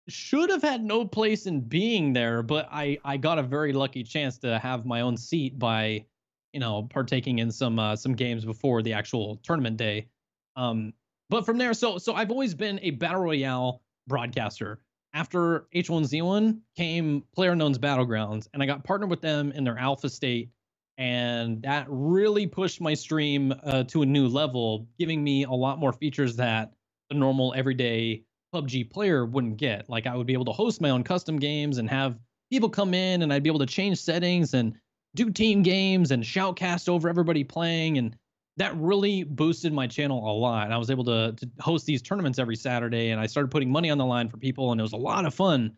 [0.08, 4.04] should have had no place in being there, but I I got a very lucky
[4.04, 6.06] chance to have my own seat by
[6.52, 10.10] you know partaking in some uh, some games before the actual tournament day.
[10.56, 10.94] Um,
[11.32, 14.80] but from there, so so I've always been a battle royale broadcaster
[15.14, 20.50] after H1Z1 came PlayerUnknown's Battlegrounds, and I got partnered with them in their alpha state,
[20.98, 25.80] and that really pushed my stream uh, to a new level, giving me a lot
[25.80, 26.74] more features that
[27.10, 28.24] the normal everyday
[28.54, 29.90] PUBG player wouldn't get.
[29.90, 32.18] Like I would be able to host my own custom games and have
[32.52, 34.74] people come in, and I'd be able to change settings and
[35.16, 38.16] do team games and shoutcast over everybody playing and
[38.58, 40.66] that really boosted my channel a lot.
[40.66, 43.72] And I was able to, to host these tournaments every Saturday and I started putting
[43.72, 45.76] money on the line for people and it was a lot of fun.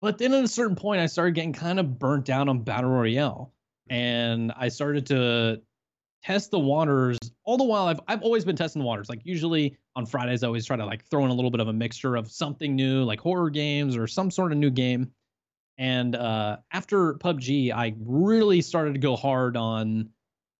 [0.00, 2.90] But then at a certain point, I started getting kind of burnt out on Battle
[2.90, 3.52] Royale.
[3.88, 5.62] And I started to
[6.24, 7.18] test the waters.
[7.44, 9.08] All the while, I've I've always been testing the waters.
[9.08, 11.68] Like usually on Fridays, I always try to like throw in a little bit of
[11.68, 15.12] a mixture of something new, like horror games or some sort of new game.
[15.78, 20.10] And uh, after PUBG, I really started to go hard on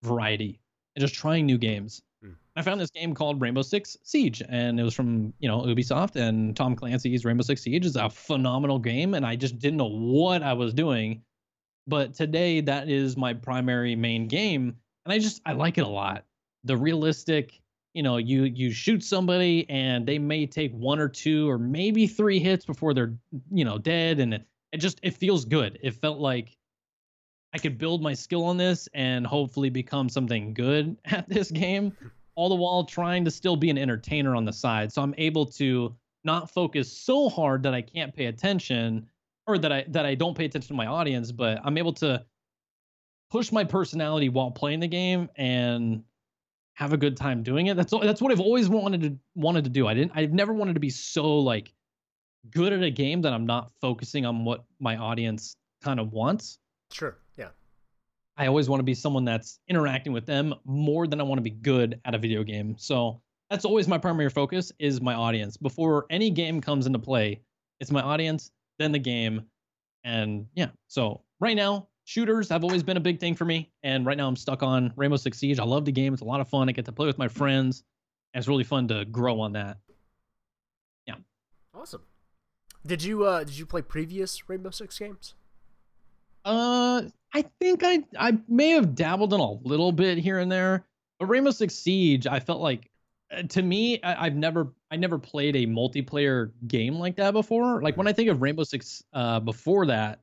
[0.03, 0.62] variety
[0.95, 2.03] and just trying new games.
[2.25, 2.35] Mm.
[2.57, 6.17] I found this game called Rainbow Six Siege, and it was from you know Ubisoft
[6.17, 9.91] and Tom Clancy's Rainbow Six Siege is a phenomenal game, and I just didn't know
[9.91, 11.23] what I was doing.
[11.87, 15.89] But today, that is my primary main game, and I just I like it a
[15.89, 16.25] lot.
[16.65, 17.61] The realistic,
[17.95, 22.07] you know, you you shoot somebody and they may take one or two or maybe
[22.07, 23.15] three hits before they're
[23.51, 25.79] you know dead, and it, it just it feels good.
[25.83, 26.57] It felt like
[27.55, 31.93] I could build my skill on this and hopefully become something good at this game,
[32.35, 34.93] all the while trying to still be an entertainer on the side.
[34.93, 39.09] So I'm able to not focus so hard that I can't pay attention
[39.47, 42.25] or that I that I don't pay attention to my audience, but I'm able to
[43.31, 46.05] push my personality while playing the game and
[46.75, 47.77] have a good time doing it.
[47.77, 49.87] That's that's what I've always wanted to wanted to do.
[49.87, 51.73] I didn't I've never wanted to be so like
[52.51, 56.59] good at a game that I'm not focusing on what my audience kind of wants.
[56.93, 57.17] Sure.
[58.37, 61.43] I always want to be someone that's interacting with them more than I want to
[61.43, 62.77] be good at a video game.
[62.79, 65.57] So that's always my primary focus is my audience.
[65.57, 67.43] Before any game comes into play,
[67.81, 69.43] it's my audience, then the game.
[70.05, 70.69] And yeah.
[70.89, 73.71] So right now, shooters have always been a big thing for me.
[73.83, 75.59] And right now I'm stuck on Rainbow Six Siege.
[75.59, 76.15] I love the game.
[76.15, 76.69] It's a lot of fun.
[76.69, 77.85] I get to play with my friends.
[78.33, 79.77] And it's really fun to grow on that.
[81.07, 81.17] Yeah.
[81.75, 82.03] Awesome.
[82.87, 85.35] Did you uh did you play previous Rainbow Six games?
[86.45, 87.03] Uh
[87.35, 90.85] I think I I may have dabbled in a little bit here and there.
[91.19, 92.91] But Rainbow Six Siege, I felt like
[93.33, 97.81] uh, to me, I, have never I never played a multiplayer game like that before.
[97.83, 100.21] Like when I think of Rainbow Six uh, before that,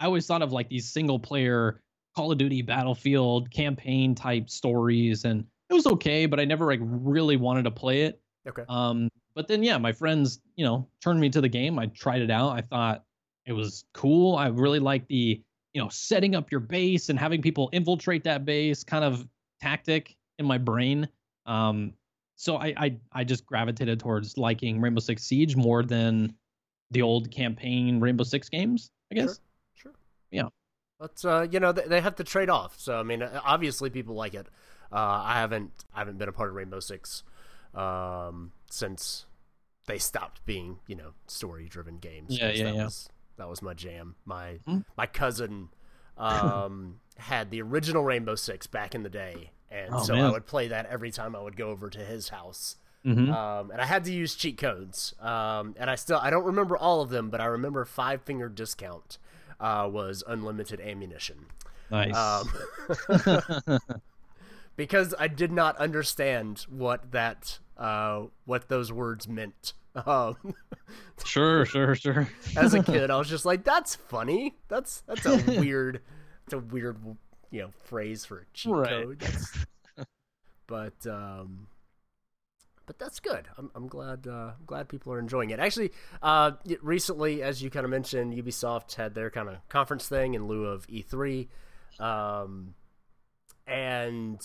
[0.00, 1.80] I always thought of like these single player
[2.14, 6.80] Call of Duty Battlefield campaign type stories, and it was okay, but I never like
[6.82, 8.20] really wanted to play it.
[8.46, 8.64] Okay.
[8.68, 11.78] Um, but then yeah, my friends, you know, turned me to the game.
[11.78, 12.50] I tried it out.
[12.50, 13.04] I thought
[13.46, 14.36] it was cool.
[14.36, 15.40] I really liked the,
[15.74, 19.26] you know, setting up your base and having people infiltrate that base kind of
[19.60, 21.08] tactic in my brain.
[21.46, 21.94] Um,
[22.36, 26.34] so I, I I just gravitated towards liking Rainbow Six Siege more than
[26.90, 28.90] the old campaign Rainbow Six games.
[29.10, 29.40] I guess.
[29.74, 29.92] Sure.
[29.92, 29.94] sure.
[30.30, 30.48] Yeah.
[30.98, 32.78] But uh, you know, they, they have to trade off.
[32.78, 34.46] So I mean, obviously people like it.
[34.92, 37.22] Uh, I haven't I haven't been a part of Rainbow Six
[37.74, 39.26] um, since
[39.86, 42.38] they stopped being you know story driven games.
[42.38, 42.84] Yeah, yeah, yeah.
[42.84, 43.08] Was,
[43.42, 44.14] that was my jam.
[44.24, 44.78] My hmm?
[44.96, 45.68] my cousin
[46.16, 50.26] um, had the original Rainbow Six back in the day, and oh, so man.
[50.26, 52.76] I would play that every time I would go over to his house.
[53.04, 53.32] Mm-hmm.
[53.32, 56.76] Um, and I had to use cheat codes, um, and I still I don't remember
[56.76, 59.18] all of them, but I remember five finger discount
[59.58, 61.46] uh, was unlimited ammunition.
[61.90, 62.14] Nice.
[62.14, 63.78] Um,
[64.76, 69.72] because I did not understand what that uh, what those words meant.
[69.94, 70.36] Um,
[71.24, 72.28] sure, sure, sure.
[72.56, 74.56] as a kid, I was just like, "That's funny.
[74.68, 76.00] That's that's a weird,
[76.44, 76.98] it's a weird,
[77.50, 78.88] you know, phrase for a cheat right.
[78.88, 79.24] code."
[80.66, 81.66] but um,
[82.86, 83.48] but that's good.
[83.58, 85.60] I'm I'm glad uh, I'm glad people are enjoying it.
[85.60, 90.34] Actually, uh, recently, as you kind of mentioned, Ubisoft had their kind of conference thing
[90.34, 91.48] in lieu of E3,
[92.00, 92.74] um,
[93.66, 94.40] and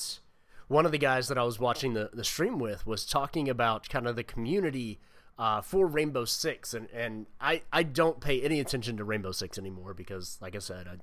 [0.67, 3.87] one of the guys that I was watching the, the stream with was talking about
[3.87, 4.99] kind of the community
[5.37, 9.57] uh, for Rainbow Six, and, and I, I don't pay any attention to Rainbow Six
[9.57, 10.97] anymore because, like I said, I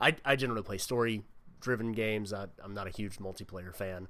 [0.00, 1.22] I, I generally play story
[1.60, 2.32] driven games.
[2.32, 4.08] I, am not a huge multiplayer fan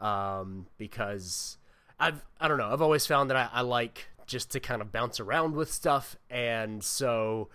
[0.00, 1.58] um, because
[1.98, 4.92] I've I don't know I've always found that I, I like just to kind of
[4.92, 7.48] bounce around with stuff, and so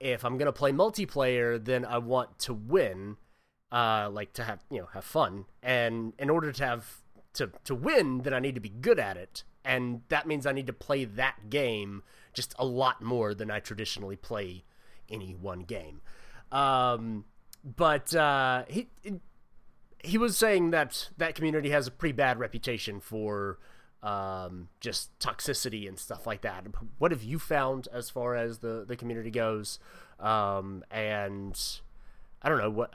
[0.00, 3.16] if I'm gonna play multiplayer, then I want to win
[3.72, 7.02] uh, like to have you know have fun, and in order to have
[7.34, 10.52] to to win, then I need to be good at it, and that means I
[10.52, 12.02] need to play that game
[12.32, 14.64] just a lot more than I traditionally play
[15.10, 16.00] any one game.
[16.52, 17.24] Um,
[17.64, 18.88] but uh, he
[20.02, 23.58] he was saying that that community has a pretty bad reputation for
[24.02, 26.64] um, just toxicity and stuff like that.
[26.98, 29.80] What have you found as far as the the community goes?
[30.20, 31.60] Um, and
[32.40, 32.94] I don't know what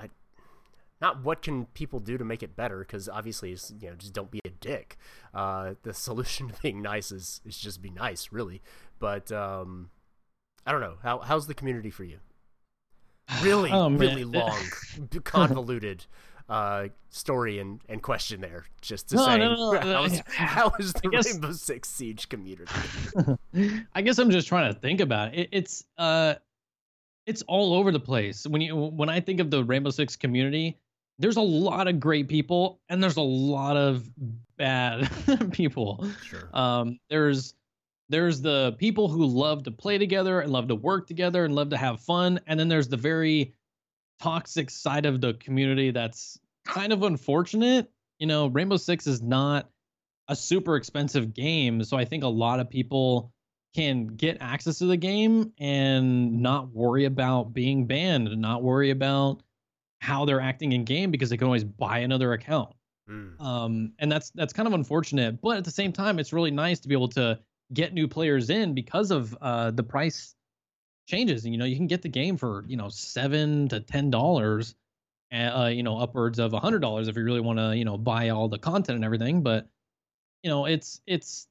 [1.01, 3.49] not what can people do to make it better because obviously
[3.81, 4.97] you know just don't be dick.
[5.33, 8.61] Uh, the solution to being nice is is just be nice really.
[8.99, 9.89] But um,
[10.65, 10.97] i don't know.
[11.03, 12.19] How how's the community for you?
[13.41, 14.57] Really oh, really long
[15.23, 16.05] convoluted
[16.49, 20.73] uh, story and, and question there just to no, say no, no, how, is, how
[20.79, 22.71] is the guess, rainbow six siege community?
[23.95, 26.35] I guess i'm just trying to think about it, it it's uh
[27.25, 28.45] it's all over the place.
[28.45, 30.77] When you when i think of the rainbow six community
[31.21, 34.09] there's a lot of great people and there's a lot of
[34.57, 35.09] bad
[35.51, 36.05] people.
[36.23, 36.49] Sure.
[36.53, 37.53] Um, there's
[38.09, 41.69] there's the people who love to play together and love to work together and love
[41.69, 43.53] to have fun, and then there's the very
[44.19, 47.89] toxic side of the community that's kind of unfortunate.
[48.19, 49.69] You know, Rainbow Six is not
[50.27, 53.31] a super expensive game, so I think a lot of people
[53.73, 58.89] can get access to the game and not worry about being banned and not worry
[58.89, 59.41] about
[60.01, 62.73] how they're acting in game because they can always buy another account.
[63.09, 63.39] Mm.
[63.39, 66.79] Um, and that's that's kind of unfortunate, but at the same time, it's really nice
[66.81, 67.39] to be able to
[67.73, 70.35] get new players in because of uh, the price
[71.07, 71.45] changes.
[71.45, 74.75] And you know, you can get the game for you know seven to ten dollars,
[75.31, 77.97] uh, you know, upwards of a hundred dollars if you really want to you know
[77.97, 79.41] buy all the content and everything.
[79.41, 79.67] But
[80.43, 81.47] you know, it's it's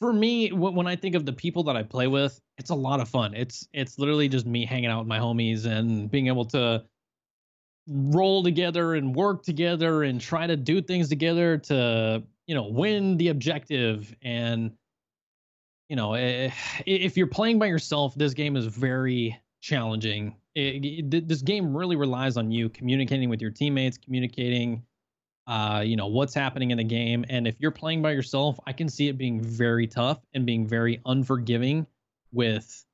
[0.00, 3.00] for me when I think of the people that I play with, it's a lot
[3.00, 3.34] of fun.
[3.34, 6.84] It's it's literally just me hanging out with my homies and being able to
[7.88, 13.16] roll together and work together and try to do things together to you know win
[13.16, 14.14] the objective.
[14.22, 14.72] And
[15.88, 16.50] you know eh,
[16.84, 20.36] if you're playing by yourself this game is very challenging.
[20.54, 24.82] It, it, this game really relies on you communicating with your teammates communicating
[25.46, 27.24] uh you know what's happening in the game.
[27.28, 30.66] And if you're playing by yourself i can see it being very tough and being
[30.66, 31.86] very unforgiving
[32.32, 32.84] with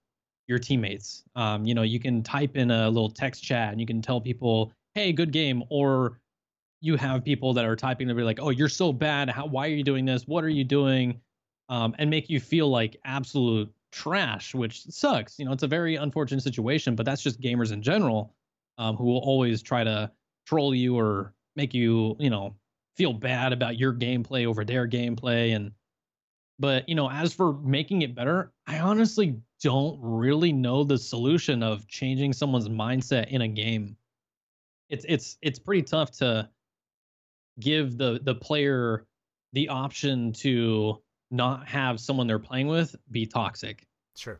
[0.48, 1.22] your teammates.
[1.34, 4.20] Um you know you can type in a little text chat and you can tell
[4.20, 6.20] people hey, good game, or
[6.80, 9.30] you have people that are typing to be like, oh, you're so bad.
[9.30, 10.26] How, why are you doing this?
[10.26, 11.20] What are you doing?
[11.68, 15.38] Um, and make you feel like absolute trash, which sucks.
[15.38, 18.34] You know, it's a very unfortunate situation, but that's just gamers in general
[18.78, 20.10] um, who will always try to
[20.44, 22.56] troll you or make you, you know,
[22.96, 25.54] feel bad about your gameplay over their gameplay.
[25.54, 25.70] And,
[26.58, 31.62] but, you know, as for making it better, I honestly don't really know the solution
[31.62, 33.96] of changing someone's mindset in a game
[34.92, 36.48] it's it's it's pretty tough to
[37.58, 39.06] give the the player
[39.54, 43.86] the option to not have someone they're playing with be toxic.
[44.16, 44.38] Sure.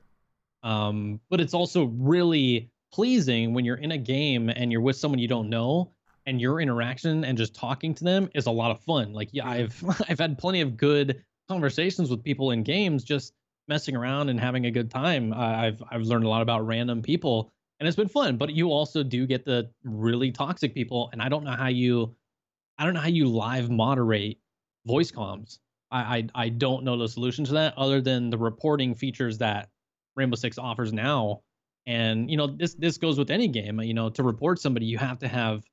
[0.63, 5.19] Um, but it's also really pleasing when you're in a game and you're with someone
[5.19, 5.91] you don't know
[6.27, 9.15] and your interaction and just talking to them is a lot of fun.
[9.15, 13.33] Like yeah, I've I've had plenty of good conversations with people in games just
[13.69, 15.33] messing around and having a good time.
[15.33, 17.51] I've I've learned a lot about random people
[17.83, 18.37] and it's been fun.
[18.37, 22.15] But you also do get the really toxic people, and I don't know how you,
[22.79, 24.39] I don't know how you live moderate
[24.87, 25.59] voice comms.
[25.91, 29.69] I I, I don't know the solution to that other than the reporting features that
[30.15, 31.43] Rainbow Six offers now.
[31.85, 33.81] And you know this this goes with any game.
[33.81, 35.65] You know to report somebody, you have to have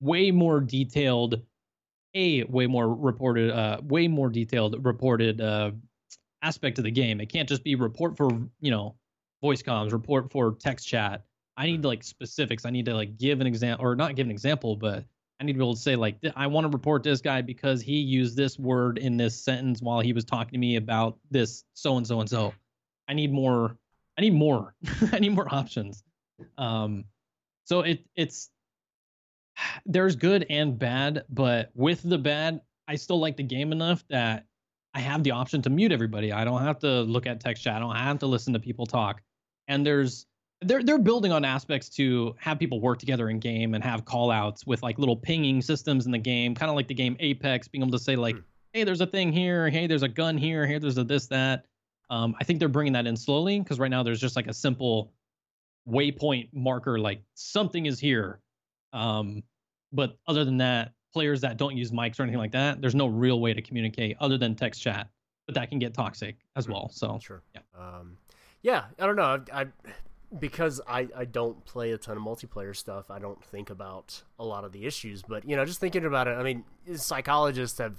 [0.00, 1.42] way more detailed,
[2.14, 5.72] a way more reported, uh, way more detailed reported uh,
[6.40, 7.20] aspect of the game.
[7.20, 8.94] It can't just be report for you know
[9.42, 11.24] voice comms, report for text chat,
[11.58, 12.64] I need like specifics.
[12.64, 15.04] I need to like give an example or not give an example, but
[15.40, 17.82] I need to be able to say like I want to report this guy because
[17.82, 21.64] he used this word in this sentence while he was talking to me about this
[21.74, 22.54] so and so and so.
[23.08, 23.76] I need more.
[24.16, 24.74] I need more.
[25.12, 26.04] I need more options.
[26.56, 27.04] Um,
[27.64, 28.50] so it it's
[29.84, 34.46] there's good and bad, but with the bad, I still like the game enough that
[34.94, 36.32] I have the option to mute everybody.
[36.32, 37.74] I don't have to look at text chat.
[37.74, 39.22] I don't have to listen to people talk.
[39.66, 40.26] And there's
[40.62, 44.30] they're they're building on aspects to have people work together in game and have call
[44.30, 47.68] outs with like little pinging systems in the game, kind of like the game Apex,
[47.68, 48.42] being able to say like, mm.
[48.72, 51.64] hey, there's a thing here, hey, there's a gun here, here, there's a this that.
[52.10, 54.54] Um, I think they're bringing that in slowly because right now there's just like a
[54.54, 55.12] simple
[55.88, 58.40] waypoint marker, like something is here.
[58.92, 59.42] Um,
[59.92, 63.06] but other than that, players that don't use mics or anything like that, there's no
[63.06, 65.08] real way to communicate other than text chat.
[65.46, 66.72] But that can get toxic as hmm.
[66.72, 66.90] well.
[66.92, 68.16] So sure, yeah, um,
[68.62, 68.84] yeah.
[68.98, 69.42] I don't know.
[69.52, 69.66] I, I
[70.38, 74.44] because I, I don't play a ton of multiplayer stuff, I don't think about a
[74.44, 75.22] lot of the issues.
[75.22, 76.64] But, you know, just thinking about it, I mean,
[76.94, 77.98] psychologists have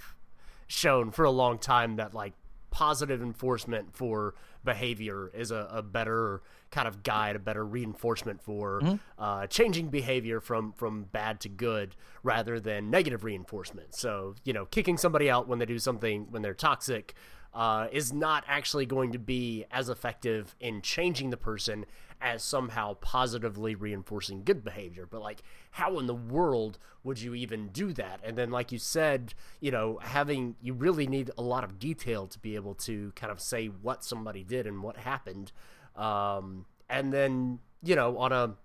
[0.67, 2.33] shown for a long time that, like,
[2.71, 8.79] positive enforcement for behavior is a, a better kind of guide, a better reinforcement for
[8.81, 8.95] mm-hmm.
[9.17, 13.95] uh, changing behavior from, from bad to good rather than negative reinforcement.
[13.95, 17.15] So, you know, kicking somebody out when they do something, when they're toxic,
[17.55, 21.85] uh, is not actually going to be as effective in changing the person
[22.21, 25.05] as somehow positively reinforcing good behavior.
[25.09, 25.41] But like,
[25.71, 28.19] how in the world would you even do that?
[28.23, 32.27] And then, like you said, you know, having you really need a lot of detail
[32.27, 35.51] to be able to kind of say what somebody did and what happened.
[35.95, 38.55] Um, and then, you know, on a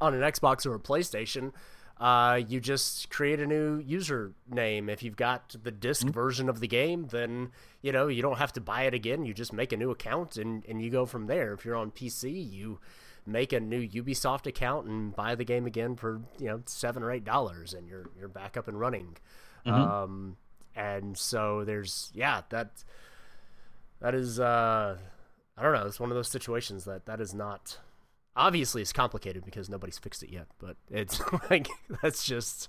[0.00, 1.52] on an Xbox or a PlayStation,
[1.98, 4.90] uh, you just create a new username.
[4.90, 6.12] If you've got the disk mm-hmm.
[6.12, 9.24] version of the game, then you know you don't have to buy it again.
[9.24, 11.54] You just make a new account and and you go from there.
[11.54, 12.80] If you're on PC, you
[13.24, 17.10] make a new Ubisoft account and buy the game again for you know seven or
[17.10, 19.16] eight dollars, and you're you're back up and running.
[19.66, 19.74] Mm-hmm.
[19.74, 20.36] Um,
[20.74, 22.84] and so there's yeah that
[24.00, 24.98] that is uh,
[25.56, 25.86] I don't know.
[25.86, 27.78] It's one of those situations that that is not
[28.36, 31.20] obviously it's complicated because nobody's fixed it yet, but it's
[31.50, 31.68] like
[32.02, 32.68] that's just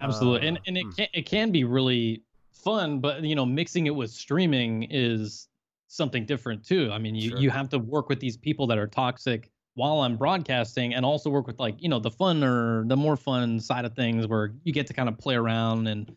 [0.00, 0.90] absolutely uh, and and it hmm.
[0.90, 2.22] can it can be really
[2.52, 5.48] fun, but you know mixing it with streaming is
[5.88, 6.90] something different too.
[6.92, 7.38] I mean, you sure.
[7.38, 11.28] you have to work with these people that are toxic while I'm broadcasting and also
[11.28, 14.54] work with like, you know, the fun or the more fun side of things where
[14.64, 16.16] you get to kind of play around and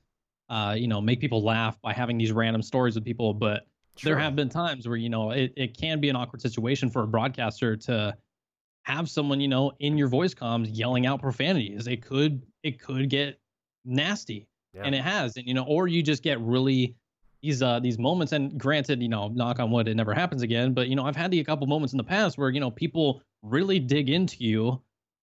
[0.49, 3.67] uh, you know, make people laugh by having these random stories with people, but
[4.00, 4.14] sure.
[4.14, 7.04] there have been times where, you know, it, it can be an awkward situation for
[7.04, 8.16] a broadcaster to
[8.84, 11.88] have someone, you know, in your voice comms yelling out profanities.
[11.88, 13.39] It could it could get
[13.86, 14.47] nasty.
[14.74, 14.84] Yeah.
[14.86, 15.38] And it has.
[15.38, 16.95] And you know, or you just get really
[17.41, 20.74] these uh these moments and granted you know knock on wood it never happens again
[20.74, 22.72] but you know i've had the a couple moments in the past where you know
[22.72, 24.82] people really dig into you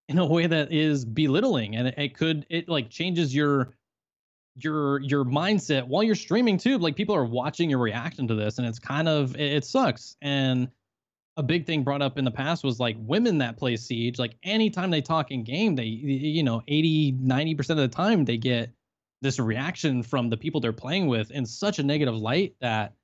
[0.09, 3.75] in a way that is belittling and it, it could it like changes your
[4.57, 8.59] your your mindset while you're streaming too like people are watching your reaction to this
[8.59, 10.69] and it's kind of it, it sucks and
[11.37, 14.37] a big thing brought up in the past was like women that play siege like
[14.43, 18.71] anytime they talk in game they you know 80 90% of the time they get
[19.21, 22.95] this reaction from the people they're playing with in such a negative light that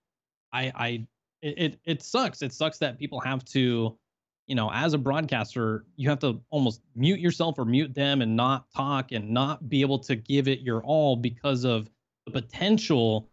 [0.53, 1.07] I I
[1.42, 2.42] it it sucks.
[2.42, 3.98] It sucks that people have to,
[4.47, 8.36] you know, as a broadcaster, you have to almost mute yourself or mute them and
[8.36, 11.88] not talk and not be able to give it your all because of
[12.26, 13.28] the potential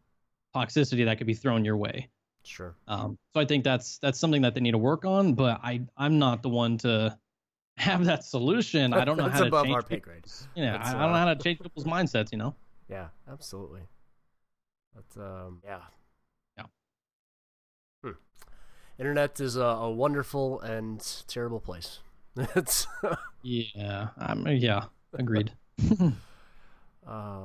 [0.56, 2.10] toxicity that could be thrown your way.
[2.44, 2.76] Sure.
[2.88, 5.82] Um, so I think that's that's something that they need to work on, but I
[5.98, 7.18] I'm not the one to
[7.78, 8.94] have that solution.
[8.94, 10.26] I don't know how to above change our pay grade.
[10.56, 12.32] You know, I, I don't know how to change people's mindsets.
[12.32, 12.56] You know.
[12.90, 13.82] Yeah, absolutely.
[14.96, 15.82] That's um, yeah,
[16.58, 16.64] yeah.
[18.04, 18.12] Hmm.
[19.00, 22.00] Internet is a, a, wonderful and terrible place.
[22.56, 22.86] it's
[23.42, 25.52] yeah, um, yeah, agreed.
[27.08, 27.42] uh,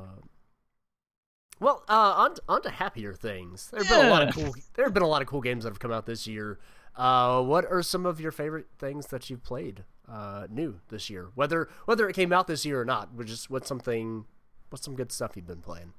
[1.60, 3.70] well, uh, on on to happier things.
[3.70, 3.98] There have yeah.
[3.98, 4.54] been a lot of cool.
[4.74, 6.58] There have been a lot of cool games that have come out this year.
[6.96, 11.28] Uh, what are some of your favorite things that you've played uh, new this year?
[11.34, 14.26] Whether whether it came out this year or not, which is what's something
[14.74, 15.92] What's some good stuff you've been playing?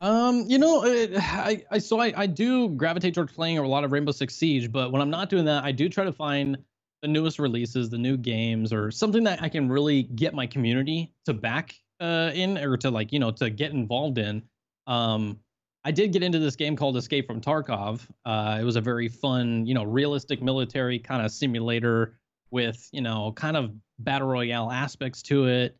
[0.00, 3.92] Um, you know, I, I so I, I do gravitate towards playing a lot of
[3.92, 6.58] Rainbow Six Siege, but when I'm not doing that, I do try to find
[7.02, 11.12] the newest releases, the new games, or something that I can really get my community
[11.26, 14.42] to back uh, in or to like you know to get involved in.
[14.86, 15.38] Um,
[15.84, 18.06] I did get into this game called Escape from Tarkov.
[18.24, 22.18] Uh, it was a very fun, you know, realistic military kind of simulator
[22.50, 25.76] with you know kind of battle royale aspects to it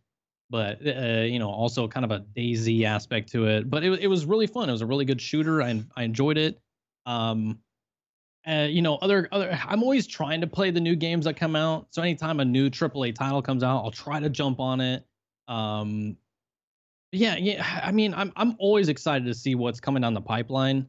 [0.51, 3.71] but uh, you know also kind of a DayZ aspect to it.
[3.71, 4.69] But it, it was really fun.
[4.69, 5.63] It was a really good shooter.
[5.63, 6.61] I, I enjoyed it.
[7.07, 7.61] Um
[8.47, 11.55] uh, you know other other i'm always trying to play the new games that come
[11.55, 11.87] out.
[11.91, 15.07] So anytime a new aaa title comes out i'll try to jump on it.
[15.47, 16.17] Um
[17.13, 20.89] yeah yeah i mean i'm i'm always excited to see what's coming down the pipeline.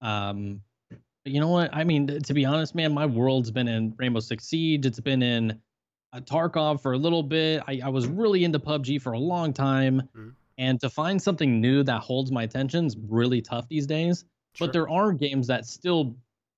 [0.00, 0.62] Um
[1.24, 1.70] you know what?
[1.72, 4.86] I mean to be honest man my world's been in rainbow six siege.
[4.86, 5.54] It's been in uh,
[6.20, 7.62] Tarkov for a little bit.
[7.66, 10.02] I, I, was really into PUBG for a long time.
[10.16, 10.28] Mm-hmm.
[10.58, 14.24] And to find something new that holds my attention is really tough these days.
[14.54, 14.66] Sure.
[14.66, 16.14] But there are games that still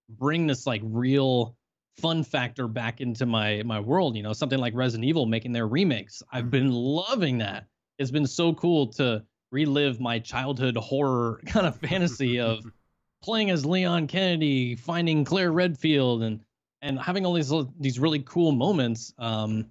[0.09, 1.57] bring this like real
[1.97, 4.17] fun factor back into my my world.
[4.17, 6.23] You know, something like Resident Evil making their remakes.
[6.33, 7.67] I've been loving that.
[7.99, 12.65] It's been so cool to relive my childhood horror kind of fantasy of
[13.23, 16.41] playing as Leon Kennedy, finding Claire Redfield, and
[16.85, 19.13] and having all these these really cool moments.
[19.19, 19.67] Um,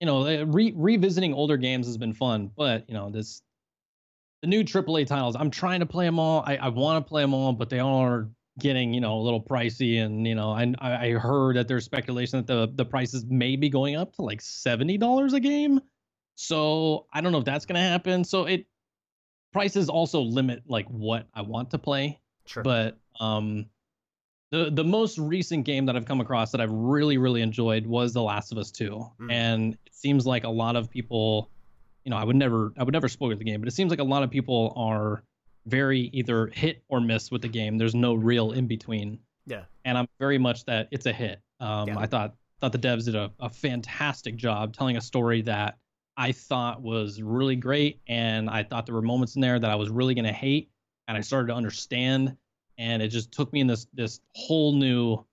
[0.00, 3.42] you know, uh, re- revisiting older games has been fun, but you know this
[4.42, 5.36] the new AAA titles.
[5.36, 6.44] I'm trying to play them all.
[6.46, 9.22] I, I want to play them all, but they all are getting you know a
[9.22, 10.00] little pricey.
[10.00, 13.68] And you know, I I heard that there's speculation that the the prices may be
[13.68, 15.80] going up to like seventy dollars a game.
[16.36, 18.22] So I don't know if that's gonna happen.
[18.22, 18.66] So it
[19.52, 22.20] prices also limit like what I want to play.
[22.46, 22.62] Sure.
[22.62, 23.66] But um,
[24.50, 28.12] the the most recent game that I've come across that I've really really enjoyed was
[28.12, 29.06] The Last of Us 2.
[29.20, 29.32] Mm.
[29.32, 31.50] And it seems like a lot of people,
[32.04, 34.00] you know, I would never I would never spoil the game, but it seems like
[34.00, 35.22] a lot of people are
[35.66, 37.76] very either hit or miss with the game.
[37.76, 39.18] There's no real in between.
[39.46, 39.64] Yeah.
[39.84, 41.40] And I'm very much that it's a hit.
[41.60, 41.98] Um, yeah.
[41.98, 45.78] I thought thought the devs did a, a fantastic job telling a story that
[46.16, 49.76] I thought was really great, and I thought there were moments in there that I
[49.76, 50.70] was really gonna hate,
[51.06, 52.36] and I started to understand
[52.78, 55.24] and it just took me in this this whole new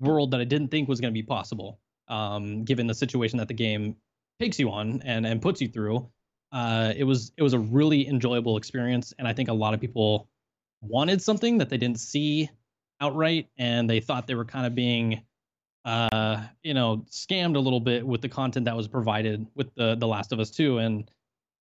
[0.00, 3.48] world that I didn't think was going to be possible, um, given the situation that
[3.48, 3.96] the game
[4.38, 6.08] takes you on and and puts you through.
[6.52, 9.80] Uh, it was it was a really enjoyable experience, and I think a lot of
[9.80, 10.28] people
[10.82, 12.50] wanted something that they didn't see
[13.00, 15.22] outright, and they thought they were kind of being
[15.84, 19.94] uh, you know, scammed a little bit with the content that was provided with the
[19.94, 21.10] The Last of Us 2 and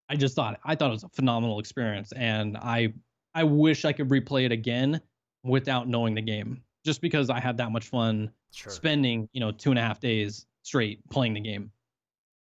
[0.10, 2.94] I just thought I thought it was a phenomenal experience and I
[3.36, 5.02] I wish I could replay it again
[5.44, 8.72] without knowing the game just because I had that much fun sure.
[8.72, 11.72] spending, you know, two and a half days straight playing the game.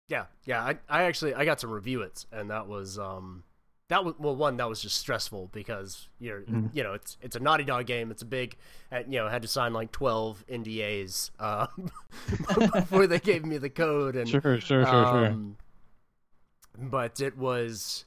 [0.08, 0.62] Yeah, yeah.
[0.62, 3.42] I, I actually I got to review it and that was um
[3.88, 6.66] that was well one that was just stressful because you're mm-hmm.
[6.72, 8.56] you know it's it's a Naughty Dog game it's a big
[8.90, 11.66] uh, you know had to sign like 12 NDAs uh,
[12.72, 15.56] before they gave me the code and sure sure sure um,
[16.76, 18.04] sure but it was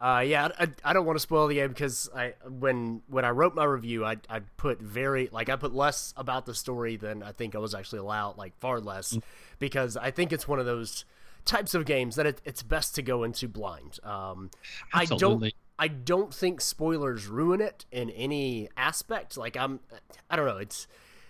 [0.00, 3.30] uh, yeah I, I don't want to spoil the game because I when when I
[3.30, 7.22] wrote my review I I put very like I put less about the story than
[7.22, 9.20] I think I was actually allowed like far less mm-hmm.
[9.58, 11.04] because I think it's one of those
[11.46, 13.98] types of games that it, it's best to go into blind.
[14.04, 14.50] Um,
[14.92, 15.54] I don't.
[15.78, 19.36] I don't think spoilers ruin it in any aspect.
[19.36, 19.80] Like I'm,
[20.28, 20.56] I don't know.
[20.58, 20.86] It's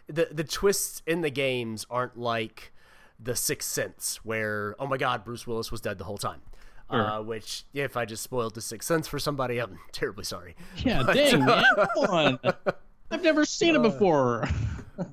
[0.07, 2.73] the the twists in the games aren't like
[3.19, 6.43] the Sixth Sense, where oh my god, Bruce Willis was dead the whole time.
[6.91, 7.11] Sure.
[7.11, 10.55] Uh, which, if I just spoiled the Sixth Sense for somebody, I'm terribly sorry.
[10.77, 12.39] Yeah, but, dang man, come on.
[13.11, 14.49] I've never seen it uh, before.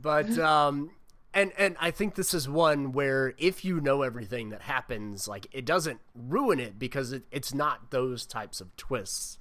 [0.01, 0.91] but um,
[1.33, 5.47] and and I think this is one where if you know everything that happens, like
[5.51, 9.39] it doesn't ruin it because it, it's not those types of twists.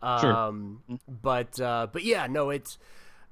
[0.00, 0.98] Um, sure.
[1.08, 2.78] But uh, but yeah, no, it's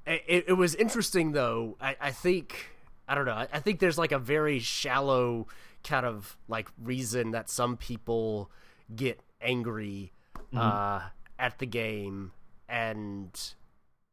[0.06, 1.76] it, it was interesting though.
[1.80, 2.70] I, I think
[3.08, 3.32] I don't know.
[3.32, 5.46] I, I think there's like a very shallow
[5.82, 8.50] kind of like reason that some people
[8.94, 10.12] get angry
[10.52, 10.58] mm-hmm.
[10.58, 11.02] uh,
[11.38, 12.32] at the game
[12.68, 13.54] and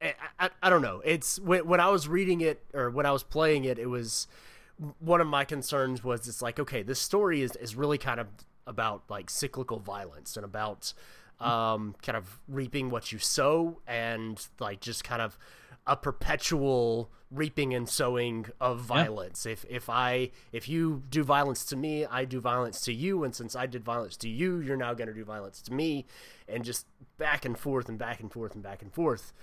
[0.02, 1.02] I, I, I, don't know.
[1.04, 4.28] It's when, when I was reading it or when I was playing it, it was
[5.00, 8.28] one of my concerns was it's like okay, this story is is really kind of
[8.66, 10.94] about like cyclical violence and about
[11.40, 15.38] um, kind of reaping what you sow and like just kind of
[15.86, 19.46] a perpetual reaping and sowing of violence.
[19.46, 19.54] Yeah.
[19.54, 23.34] If if I if you do violence to me, I do violence to you, and
[23.36, 26.06] since I did violence to you, you're now going to do violence to me,
[26.48, 26.86] and just
[27.18, 29.34] back and forth and back and forth and back and forth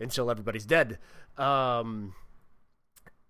[0.00, 0.98] until everybody's dead.
[1.38, 2.14] Um,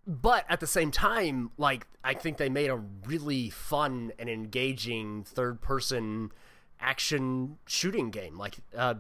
[0.06, 5.24] but at the same time, like I think they made a really fun and engaging
[5.24, 6.32] third person
[6.80, 8.38] action shooting game.
[8.38, 8.94] Like uh,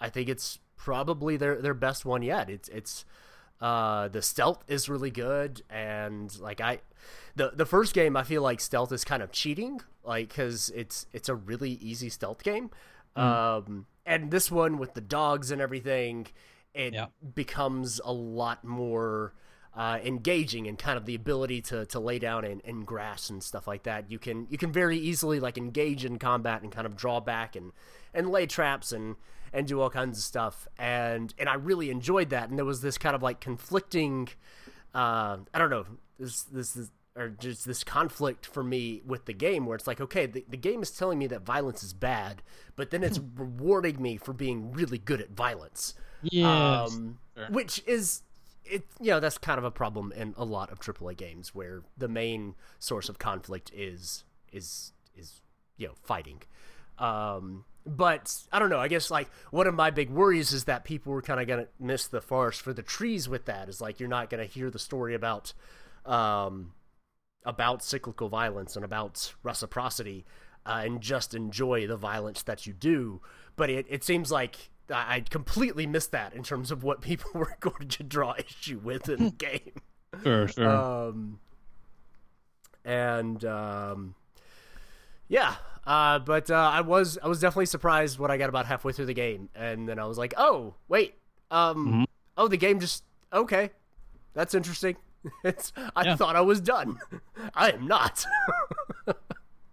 [0.00, 2.50] I think it's probably their their best one yet.
[2.50, 3.04] It's it's
[3.60, 6.80] uh, the stealth is really good and like I
[7.36, 11.06] the the first game I feel like stealth is kind of cheating like cuz it's
[11.12, 12.70] it's a really easy stealth game.
[13.16, 13.22] Mm.
[13.22, 16.26] Um, and this one with the dogs and everything
[16.74, 17.06] it yeah.
[17.34, 19.32] becomes a lot more
[19.76, 23.42] uh, engaging and kind of the ability to, to lay down and, in grass and
[23.42, 24.10] stuff like that.
[24.10, 27.56] You can you can very easily like engage in combat and kind of draw back
[27.56, 27.72] and,
[28.12, 29.16] and lay traps and,
[29.52, 30.68] and do all kinds of stuff.
[30.78, 32.48] And and I really enjoyed that.
[32.48, 34.28] And there was this kind of like conflicting
[34.94, 35.86] uh, I don't know
[36.18, 40.00] this this is or just this conflict for me with the game where it's like
[40.00, 42.42] okay the, the game is telling me that violence is bad
[42.74, 45.94] but then it's rewarding me for being really good at violence
[46.24, 46.82] yeah.
[46.82, 47.46] Um, sure.
[47.50, 48.22] Which is
[48.64, 51.82] it you know that's kind of a problem in a lot of AAA games where
[51.96, 55.40] the main source of conflict is is is
[55.76, 56.42] you know fighting.
[56.98, 58.78] Um, but I don't know.
[58.78, 61.66] I guess like one of my big worries is that people were kind of gonna
[61.78, 63.68] miss the forest for the trees with that.
[63.68, 65.52] Is like you're not gonna hear the story about
[66.06, 66.72] um,
[67.44, 70.24] about cyclical violence and about reciprocity
[70.66, 73.20] uh, and just enjoy the violence that you do.
[73.56, 77.56] But it, it seems like I completely missed that in terms of what people were
[77.60, 79.72] going to draw issue with in the game.
[80.22, 80.68] Sure, sure.
[80.68, 81.38] Um,
[82.84, 84.14] and um,
[85.28, 85.56] yeah,
[85.86, 89.06] uh, but uh, I was I was definitely surprised when I got about halfway through
[89.06, 91.14] the game, and then I was like, oh wait,
[91.50, 92.04] um, mm-hmm.
[92.36, 93.70] oh the game just okay,
[94.34, 94.96] that's interesting.
[95.42, 96.16] It's I yeah.
[96.16, 96.98] thought I was done.
[97.54, 98.26] I am not.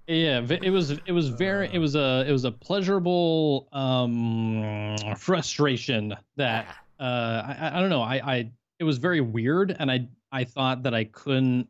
[0.07, 6.15] Yeah, it was it was very it was a it was a pleasurable um frustration
[6.35, 6.67] that
[6.99, 10.83] uh I, I don't know I I it was very weird and I I thought
[10.83, 11.67] that I couldn't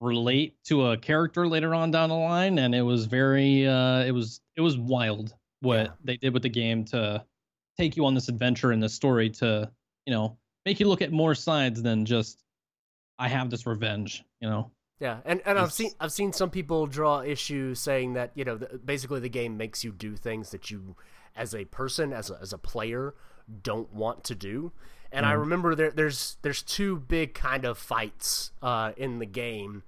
[0.00, 4.12] relate to a character later on down the line and it was very uh it
[4.12, 5.92] was it was wild what yeah.
[6.02, 7.24] they did with the game to
[7.78, 9.70] take you on this adventure and this story to
[10.06, 10.36] you know
[10.66, 12.42] make you look at more sides than just
[13.18, 14.70] I have this revenge you know
[15.00, 18.56] yeah, and, and I've seen I've seen some people draw issue saying that you know
[18.56, 20.94] the, basically the game makes you do things that you,
[21.34, 23.14] as a person as a, as a player,
[23.62, 24.72] don't want to do.
[25.10, 25.30] And mm.
[25.30, 29.82] I remember there there's there's two big kind of fights uh, in the game,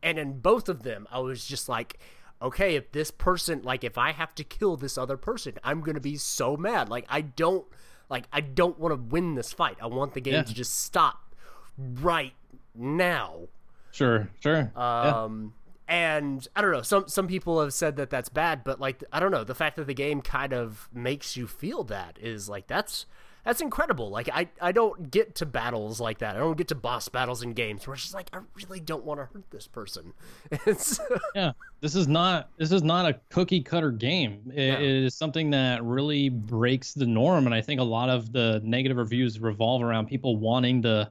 [0.00, 1.98] and in both of them I was just like,
[2.40, 6.00] okay, if this person like if I have to kill this other person, I'm gonna
[6.00, 6.88] be so mad.
[6.88, 7.66] Like I don't
[8.08, 9.78] like I don't want to win this fight.
[9.82, 10.42] I want the game yeah.
[10.44, 11.34] to just stop
[11.76, 12.34] right
[12.76, 13.48] now
[13.92, 14.72] Sure, sure.
[14.74, 15.52] Um,
[15.88, 16.14] yeah.
[16.16, 16.82] and I don't know.
[16.82, 19.44] Some some people have said that that's bad, but like I don't know.
[19.44, 23.06] The fact that the game kind of makes you feel that is like that's
[23.44, 24.08] that's incredible.
[24.08, 26.36] Like I, I don't get to battles like that.
[26.36, 29.04] I don't get to boss battles in games where it's just like I really don't
[29.04, 30.12] want to hurt this person.
[30.64, 31.00] It's
[31.34, 34.52] yeah, this is not this is not a cookie cutter game.
[34.54, 34.74] It, no.
[34.74, 38.60] it is something that really breaks the norm, and I think a lot of the
[38.64, 41.10] negative reviews revolve around people wanting the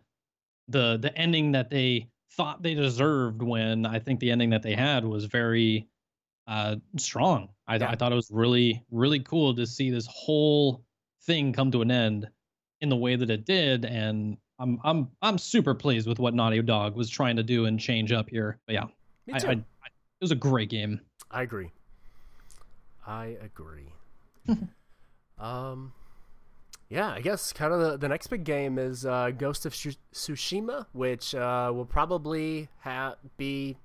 [0.70, 3.42] the the ending that they thought they deserved.
[3.42, 5.88] When I think the ending that they had was very
[6.48, 7.50] uh, strong.
[7.68, 7.90] I, yeah.
[7.90, 10.84] I thought it was really really cool to see this whole
[11.24, 12.28] thing come to an end
[12.82, 16.62] in the way that it did and I'm I'm I'm super pleased with what Naughty
[16.62, 18.60] Dog was trying to do and change up here.
[18.68, 18.86] But yeah,
[19.34, 21.02] I, I, I, it was a great game.
[21.32, 21.72] I agree.
[23.08, 23.92] I agree.
[25.40, 25.92] um,
[26.92, 30.88] yeah, I guess kind of the, the next big game is uh, Ghost of Tsushima,
[30.92, 33.78] which uh, will probably ha- be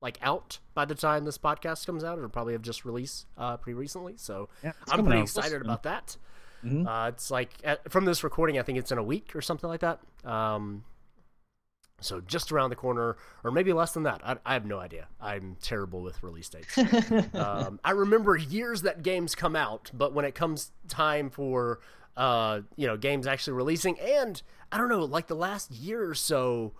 [0.00, 2.16] like out by the time this podcast comes out.
[2.16, 6.16] It'll probably have just released uh, pretty recently, so yeah, I'm pretty excited about that.
[6.64, 6.86] Mm-hmm.
[6.86, 9.68] Uh, it's like at, from this recording, I think it's in a week or something
[9.68, 10.00] like that.
[10.24, 10.82] Um,
[12.00, 14.22] so just around the corner, or maybe less than that.
[14.24, 15.08] I, I have no idea.
[15.20, 16.78] I'm terrible with release dates.
[17.34, 21.80] um, I remember years that games come out, but when it comes time for
[22.16, 24.40] uh, you know games actually releasing, and
[24.72, 26.72] I don't know, like the last year or so,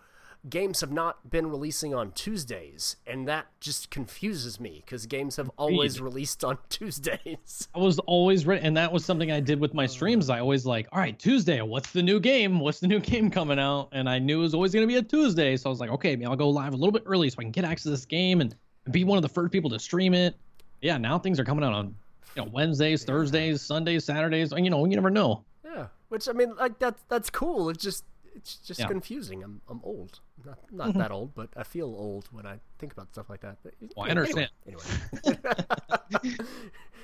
[0.49, 5.51] games have not been releasing on Tuesdays, and that just confuses me because games have
[5.57, 7.69] always released on Tuesdays.
[7.75, 10.31] I was always ready, and that was something I did with my streams.
[10.31, 12.61] I always like, all right, Tuesday, what's the new game?
[12.61, 13.89] What's the new game coming out?
[13.93, 15.91] And I knew it was always going to be a Tuesday, so I was like,
[15.91, 18.05] okay, I'll go live a little bit early so I can get access to this
[18.05, 18.55] game and
[18.91, 20.37] be one of the first people to stream it.
[20.81, 21.95] Yeah, now things are coming out on
[22.37, 24.53] you know Wednesdays, Thursdays, Sundays, Saturdays.
[24.57, 25.45] You know, you never know.
[25.65, 27.71] Yeah, which I mean, like that's that's cool.
[27.71, 28.87] It's just it's just yeah.
[28.87, 29.43] confusing.
[29.43, 30.21] I'm I'm old.
[30.45, 30.99] Not not mm-hmm.
[30.99, 33.57] that old, but I feel old when I think about stuff like that.
[33.63, 34.51] But, well, I understand.
[34.67, 34.83] Anyway,
[35.25, 36.35] anyway.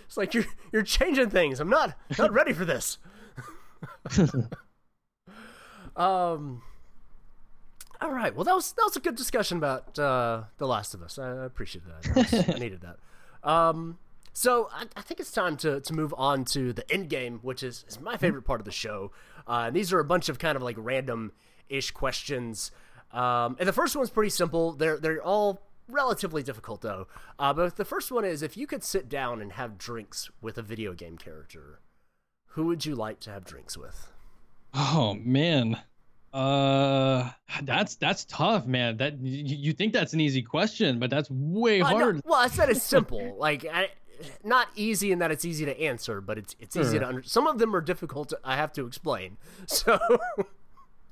[0.06, 1.58] it's like you're you're changing things.
[1.60, 2.98] I'm not not ready for this.
[5.96, 6.62] um.
[8.00, 8.34] All right.
[8.34, 11.18] Well, that was that was a good discussion about uh, the Last of Us.
[11.18, 12.54] I appreciate that.
[12.54, 12.98] I needed that.
[13.48, 13.98] Um.
[14.32, 17.62] So I, I, think it's time to, to move on to the end game, which
[17.62, 19.12] is, is my favorite part of the show.
[19.46, 21.32] Uh, and these are a bunch of kind of like random
[21.68, 22.70] ish questions.
[23.12, 24.72] Um, and the first one's pretty simple.
[24.72, 27.08] They're they're all relatively difficult though.
[27.38, 30.56] Uh, but the first one is if you could sit down and have drinks with
[30.56, 31.80] a video game character,
[32.48, 34.08] who would you like to have drinks with?
[34.72, 35.78] Oh man.
[36.32, 37.30] Uh,
[37.62, 38.96] that's that's tough, man.
[38.96, 42.16] That you, you think that's an easy question, but that's way well, hard.
[42.16, 43.36] No, well, I said it's simple.
[43.36, 43.90] like I,
[44.44, 47.22] not easy in that it's easy to answer, but it's it's easy to under.
[47.22, 48.30] Some of them are difficult.
[48.30, 49.36] To, I have to explain.
[49.66, 49.98] So.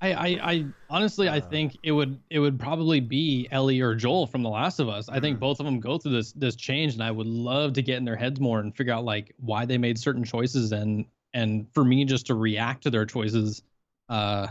[0.03, 3.95] I, I, I, honestly uh, I think it would it would probably be Ellie or
[3.95, 5.11] Joel from The Last of Us.
[5.11, 5.41] I think mm-hmm.
[5.41, 8.05] both of them go through this this change, and I would love to get in
[8.05, 11.05] their heads more and figure out like why they made certain choices, and
[11.35, 13.63] and for me just to react to their choices.
[14.09, 14.49] Uh,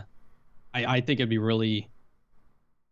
[0.72, 1.88] I I think it'd be really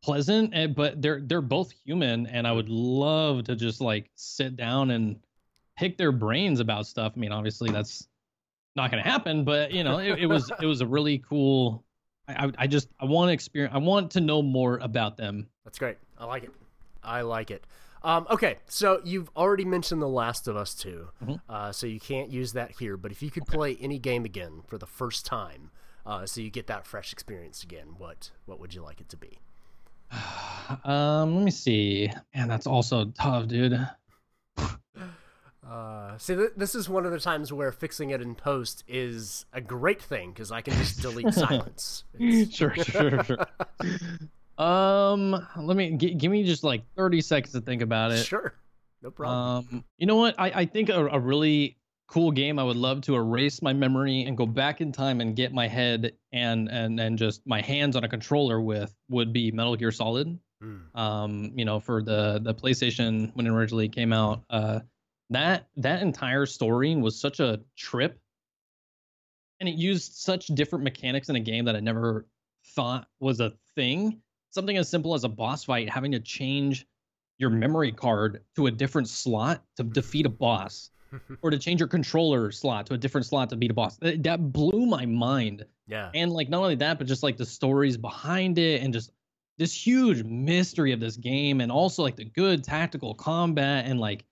[0.02, 4.56] pleasant, and, but they're they're both human, and I would love to just like sit
[4.56, 5.18] down and
[5.78, 7.12] pick their brains about stuff.
[7.16, 8.08] I mean, obviously that's
[8.74, 11.84] not going to happen, but you know, it, it, was it was a really cool.
[12.26, 13.74] I, I just I want to experience.
[13.74, 15.46] I want to know more about them.
[15.64, 15.96] That's great.
[16.18, 16.52] I like it.
[17.02, 17.64] I like it.
[18.02, 21.34] Um, okay, so you've already mentioned The Last of Us 2, mm-hmm.
[21.48, 22.96] uh, so you can't use that here.
[22.96, 23.56] But if you could okay.
[23.56, 25.70] play any game again for the first time,
[26.06, 29.16] uh, so you get that fresh experience again, what what would you like it to
[29.16, 29.38] be?
[30.84, 32.10] um, let me see.
[32.34, 33.88] Man, that's also tough, dude.
[35.68, 39.44] Uh, see, th- this is one of the times where fixing it in post is
[39.52, 42.04] a great thing because I can just delete silence.
[42.50, 43.46] sure, sure, sure.
[44.56, 48.24] um, let me g- give me just like thirty seconds to think about it.
[48.24, 48.54] Sure,
[49.02, 49.68] no problem.
[49.70, 50.36] Um, you know what?
[50.38, 51.76] I I think a, a really
[52.08, 55.36] cool game I would love to erase my memory and go back in time and
[55.36, 59.50] get my head and and and just my hands on a controller with would be
[59.52, 60.38] Metal Gear Solid.
[60.62, 60.98] Mm.
[60.98, 64.44] Um, you know, for the the PlayStation when it originally came out.
[64.48, 64.80] Uh
[65.30, 68.18] that that entire story was such a trip
[69.60, 72.26] and it used such different mechanics in a game that I never
[72.74, 74.20] thought was a thing.
[74.50, 76.86] Something as simple as a boss fight, having to change
[77.38, 80.90] your memory card to a different slot to defeat a boss,
[81.42, 83.96] or to change your controller slot to a different slot to beat a boss.
[83.98, 85.64] That, that blew my mind.
[85.86, 86.10] Yeah.
[86.14, 89.10] And like not only that, but just like the stories behind it and just
[89.56, 94.24] this huge mystery of this game and also like the good tactical combat and like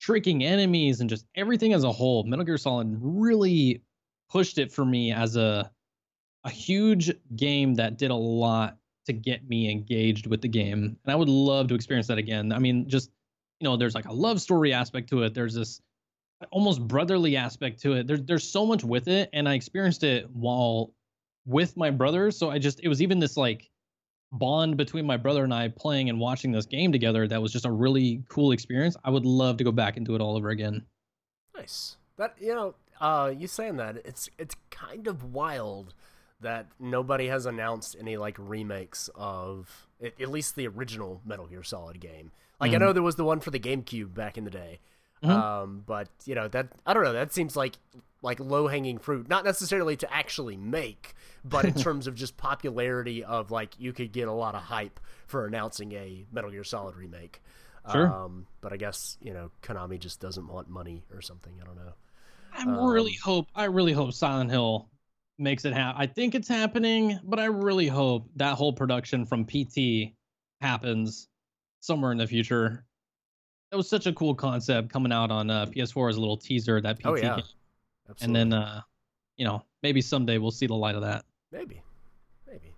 [0.00, 2.24] tricking enemies and just everything as a whole.
[2.24, 3.82] Metal Gear Solid really
[4.30, 5.70] pushed it for me as a
[6.44, 10.96] a huge game that did a lot to get me engaged with the game.
[11.04, 12.52] And I would love to experience that again.
[12.52, 13.10] I mean, just
[13.60, 15.34] you know, there's like a love story aspect to it.
[15.34, 15.80] There's this
[16.50, 18.06] almost brotherly aspect to it.
[18.06, 20.94] There's there's so much with it, and I experienced it while
[21.46, 22.30] with my brother.
[22.30, 23.68] So I just it was even this like
[24.32, 27.64] bond between my brother and I playing and watching this game together that was just
[27.64, 28.96] a really cool experience.
[29.04, 30.84] I would love to go back and do it all over again.
[31.56, 31.96] Nice.
[32.16, 35.94] That you know, uh, you saying that it's it's kind of wild
[36.40, 42.00] that nobody has announced any like remakes of at least the original Metal Gear Solid
[42.00, 42.30] game.
[42.60, 42.82] Like mm-hmm.
[42.82, 44.80] I know there was the one for the GameCube back in the day.
[45.22, 45.32] Mm-hmm.
[45.32, 47.12] Um, but you know that I don't know.
[47.12, 47.76] That seems like
[48.22, 51.14] like low hanging fruit, not necessarily to actually make,
[51.44, 55.00] but in terms of just popularity of like you could get a lot of hype
[55.26, 57.40] for announcing a Metal Gear Solid remake.
[57.90, 58.12] Sure.
[58.12, 61.54] Um, but I guess you know Konami just doesn't want money or something.
[61.62, 61.92] I don't know.
[62.52, 63.46] I um, really hope.
[63.54, 64.88] I really hope Silent Hill
[65.38, 66.00] makes it happen.
[66.00, 70.12] I think it's happening, but I really hope that whole production from PT
[70.60, 71.28] happens
[71.80, 72.84] somewhere in the future.
[73.70, 76.80] That was such a cool concept coming out on uh, PS4 as a little teaser
[76.80, 77.36] that PT oh, yeah.
[77.36, 77.44] game.
[78.10, 78.40] Absolutely.
[78.40, 78.80] And then, uh,
[79.36, 81.24] you know, maybe someday we'll see the light of that.
[81.52, 81.82] Maybe,
[82.46, 82.74] maybe.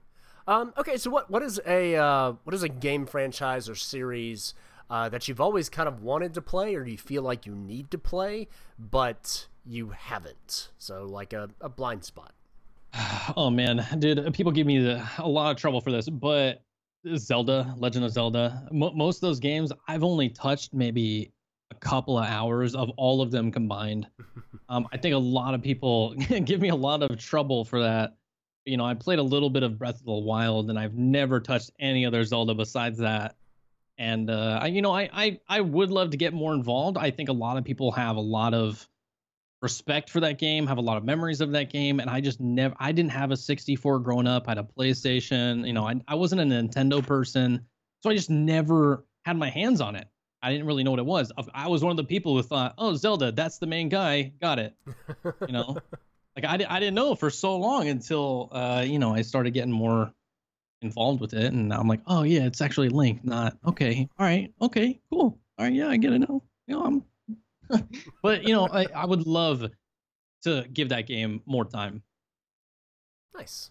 [0.47, 4.55] Um, okay, so what what is a uh, what is a game franchise or series
[4.89, 7.91] uh, that you've always kind of wanted to play, or you feel like you need
[7.93, 10.71] to play, but you haven't?
[10.79, 12.33] So like a, a blind spot.
[13.37, 16.63] Oh man, dude, people give me the, a lot of trouble for this, but
[17.17, 21.33] Zelda, Legend of Zelda, most of those games I've only touched maybe
[21.71, 24.07] a couple of hours of all of them combined.
[24.69, 26.15] Um, I think a lot of people
[26.45, 28.15] give me a lot of trouble for that.
[28.65, 31.41] You know, I played a little bit of Breath of the Wild, and I've never
[31.41, 33.35] touched any other Zelda besides that.
[33.99, 36.99] And uh, I, you know, I, I I would love to get more involved.
[36.99, 38.89] I think a lot of people have a lot of
[39.61, 42.41] respect for that game, have a lot of memories of that game, and I just
[42.41, 42.75] never.
[42.79, 44.45] I didn't have a 64 growing up.
[44.47, 45.67] I had a PlayStation.
[45.67, 47.67] You know, I I wasn't a Nintendo person,
[48.03, 50.07] so I just never had my hands on it.
[50.43, 51.33] I didn't really know what it was.
[51.55, 54.33] I was one of the people who thought, "Oh, Zelda, that's the main guy.
[54.41, 54.75] Got it."
[55.47, 55.77] you know,
[56.37, 59.73] like I, I didn't know for so long until uh, you know I started getting
[59.73, 60.13] more
[60.83, 64.09] involved with it, and I'm like, "Oh yeah, it's actually Link, not okay.
[64.19, 65.39] All right, okay, cool.
[65.59, 66.43] All right, yeah, I get it now.
[66.67, 67.05] You know, I'm."
[68.23, 69.71] but you know, I, I would love
[70.43, 72.03] to give that game more time.
[73.37, 73.71] Nice,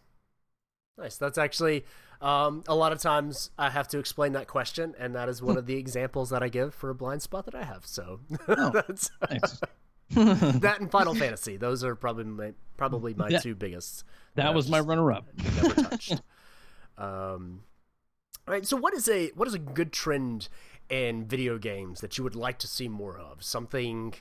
[0.97, 1.17] nice.
[1.17, 1.83] That's actually
[2.21, 5.57] um, a lot of times I have to explain that question, and that is one
[5.57, 7.85] of the examples that I give for a blind spot that I have.
[7.85, 9.09] So oh, that's
[10.09, 11.55] that and Final Fantasy.
[11.55, 13.39] Those are probably my, probably my yeah.
[13.39, 14.03] two biggest.
[14.35, 15.27] That, that was my runner-up.
[15.61, 16.21] Never touched.
[16.97, 17.63] um,
[18.47, 18.65] all right.
[18.65, 20.49] So what is a what is a good trend
[20.89, 23.43] in video games that you would like to see more of?
[23.43, 24.15] Something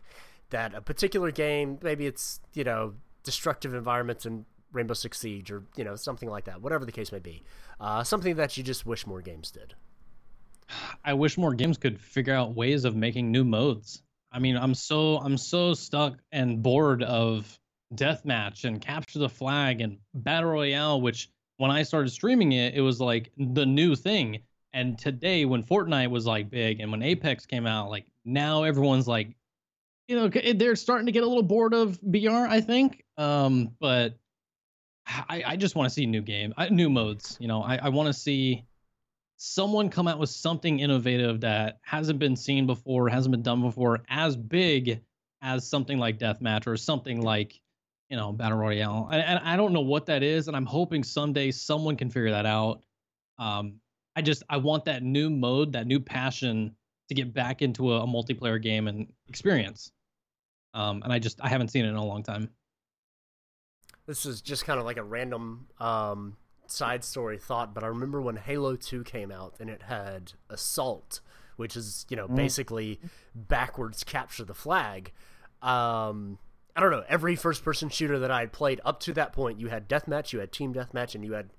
[0.51, 2.95] that a particular game, maybe it's you know
[3.25, 7.13] destructive environments and Rainbow Six Siege or you know something like that, whatever the case
[7.13, 7.43] may be.
[7.81, 9.75] Uh, something that you just wish more games did.
[11.05, 14.03] I wish more games could figure out ways of making new modes.
[14.31, 17.59] I mean, I'm so I'm so stuck and bored of
[17.95, 22.81] deathmatch and capture the flag and battle royale, which when I started streaming it, it
[22.81, 24.41] was like the new thing.
[24.75, 29.09] And today, when Fortnite was like big and when Apex came out, like now everyone's
[29.09, 29.35] like,
[30.09, 33.05] you know, they're starting to get a little bored of BR, I think.
[33.17, 34.19] Um, but
[35.09, 37.37] I, I just want to see new game, new modes.
[37.41, 38.65] You know, I, I want to see
[39.37, 44.03] someone come out with something innovative that hasn't been seen before, hasn't been done before,
[44.09, 45.01] as big
[45.41, 47.61] as something like deathmatch or something like
[48.11, 49.09] you know battle royale.
[49.11, 52.47] And I don't know what that is, and I'm hoping someday someone can figure that
[52.47, 52.83] out.
[53.39, 53.81] Um,
[54.15, 56.75] I just I want that new mode, that new passion
[57.09, 59.91] to get back into a, a multiplayer game and experience.
[60.75, 62.51] Um, and I just I haven't seen it in a long time
[64.09, 66.37] this is just kind of like a random um,
[66.67, 71.21] side story thought, but I remember when Halo 2 came out and it had Assault,
[71.57, 72.35] which is, you know, mm.
[72.35, 73.01] basically
[73.35, 75.13] backwards capture the flag.
[75.61, 76.39] Um,
[76.75, 79.61] I don't know, every first person shooter that I had played up to that point,
[79.61, 81.51] you had deathmatch, you had team deathmatch, and you had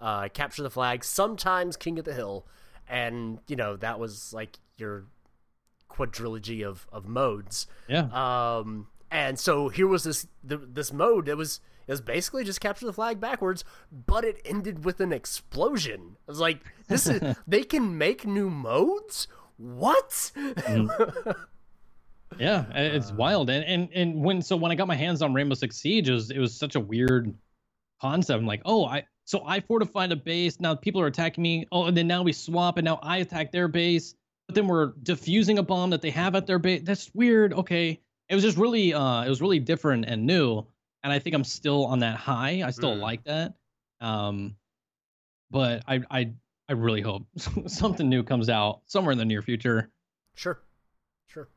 [0.00, 2.46] uh, capture the flag, sometimes King of the Hill.
[2.88, 5.04] And, you know, that was like your
[5.90, 7.66] quadrilogy of, of modes.
[7.86, 8.08] Yeah.
[8.12, 12.60] Um, and so here was this the, this mode that was it was basically just
[12.60, 16.18] capture the flag backwards, but it ended with an explosion.
[16.28, 19.26] I was like, this is they can make new modes?
[19.56, 20.10] What?
[20.36, 21.34] Mm.
[22.38, 23.48] yeah, it's uh, wild.
[23.48, 26.12] And, and and when so when I got my hands on Rainbow Six Siege, it
[26.12, 27.34] was it was such a weird
[28.02, 28.38] concept.
[28.38, 30.60] I'm like, oh, I so I fortified a base.
[30.60, 31.66] Now people are attacking me.
[31.72, 34.14] Oh, and then now we swap, and now I attack their base.
[34.46, 36.82] But then we're defusing a bomb that they have at their base.
[36.84, 37.54] That's weird.
[37.54, 40.66] Okay, it was just really, uh, it was really different and new
[41.02, 42.62] and I think I'm still on that high.
[42.64, 43.00] I still mm.
[43.00, 43.54] like that.
[44.00, 44.56] Um,
[45.50, 46.32] but I I
[46.68, 47.26] I really hope
[47.66, 49.90] something new comes out somewhere in the near future.
[50.34, 50.60] Sure,
[51.26, 51.48] sure.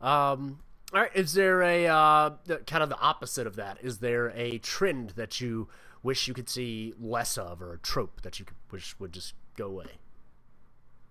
[0.00, 0.60] Um,
[0.92, 1.10] all right.
[1.14, 2.30] Is there a uh,
[2.66, 3.78] kind of the opposite of that?
[3.82, 5.68] Is there a trend that you
[6.02, 9.34] wish you could see less of, or a trope that you could wish would just
[9.56, 9.98] go away?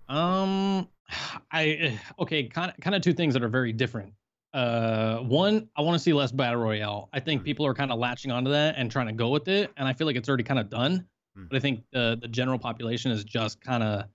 [0.09, 0.87] Um,
[1.51, 4.13] I okay, kind of kind of two things that are very different.
[4.57, 7.09] Uh, one, I want to see less battle royale.
[7.13, 7.45] I think mm.
[7.45, 9.93] people are kind of latching onto that and trying to go with it, and I
[9.93, 11.05] feel like it's already kind of done.
[11.37, 11.47] Mm.
[11.47, 14.05] But I think the the general population is just kind of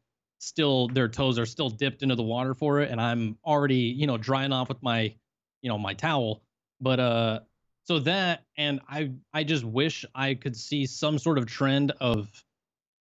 [0.41, 4.09] still their toes are still dipped into the water for it, and I'm already you
[4.09, 5.15] know drying off with my
[5.63, 6.43] you know my towel.
[6.81, 7.41] But uh,
[7.85, 12.29] so that and I I just wish I could see some sort of trend of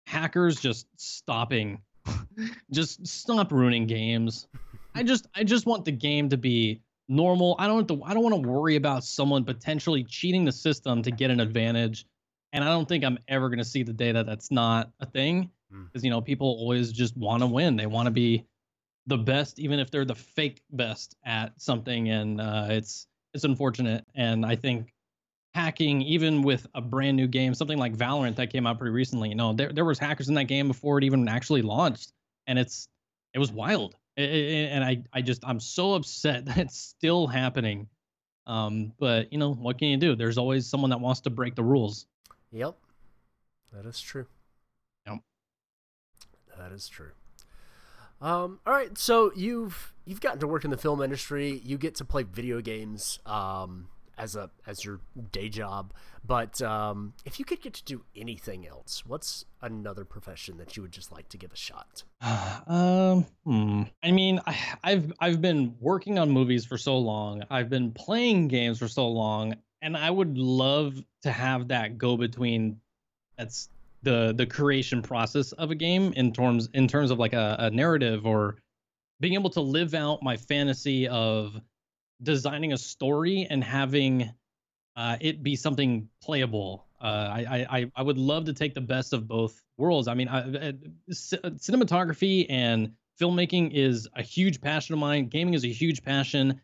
[0.06, 1.80] hackers just stopping
[2.70, 4.46] just stop ruining games.
[4.94, 7.56] I just I just want the game to be normal.
[7.58, 11.10] I don't to, I don't want to worry about someone potentially cheating the system to
[11.10, 12.06] get an advantage.
[12.52, 15.06] And I don't think I'm ever going to see the day that that's not a
[15.06, 16.04] thing because mm.
[16.04, 17.76] you know people always just want to win.
[17.76, 18.44] They want to be
[19.06, 22.08] the best, even if they're the fake best at something.
[22.08, 24.04] And uh, it's it's unfortunate.
[24.14, 24.92] And I think
[25.54, 29.28] hacking, even with a brand new game, something like Valorant that came out pretty recently.
[29.28, 32.12] You know, there there was hackers in that game before it even actually launched,
[32.46, 32.88] and it's
[33.34, 33.96] it was wild.
[34.16, 37.88] And I I just I'm so upset that it's still happening.
[38.46, 40.14] Um, but you know what can you do?
[40.14, 42.06] There's always someone that wants to break the rules.
[42.52, 42.76] Yep,
[43.72, 44.26] that is true.
[45.06, 45.18] Yep,
[46.58, 47.12] that is true.
[48.20, 51.60] Um, all right, so you've you've gotten to work in the film industry.
[51.64, 53.18] You get to play video games.
[53.26, 53.88] Um,
[54.18, 55.00] as a as your
[55.32, 55.92] day job.
[56.26, 60.82] But um, if you could get to do anything else, what's another profession that you
[60.82, 62.02] would just like to give a shot?
[62.66, 63.82] um, hmm.
[64.02, 67.42] I mean, I, I've I've been working on movies for so long.
[67.50, 72.16] I've been playing games for so long, and I would love to have that go
[72.16, 72.80] between.
[73.36, 73.68] That's
[74.02, 77.70] the the creation process of a game in terms in terms of like a, a
[77.70, 78.56] narrative or
[79.20, 81.60] being able to live out my fantasy of
[82.24, 84.30] designing a story and having
[84.96, 86.86] uh, it be something playable.
[87.00, 90.08] Uh, I, I I would love to take the best of both worlds.
[90.08, 90.74] I mean, I, I,
[91.10, 95.28] c- cinematography and filmmaking is a huge passion of mine.
[95.28, 96.60] Gaming is a huge passion,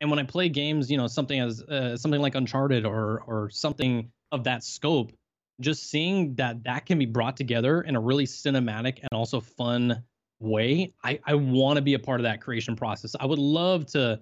[0.00, 3.50] and when I play games, you know, something as uh, something like Uncharted or or
[3.50, 5.12] something of that scope,
[5.60, 10.02] just seeing that that can be brought together in a really cinematic and also fun
[10.40, 13.14] way, I I want to be a part of that creation process.
[13.18, 14.20] I would love to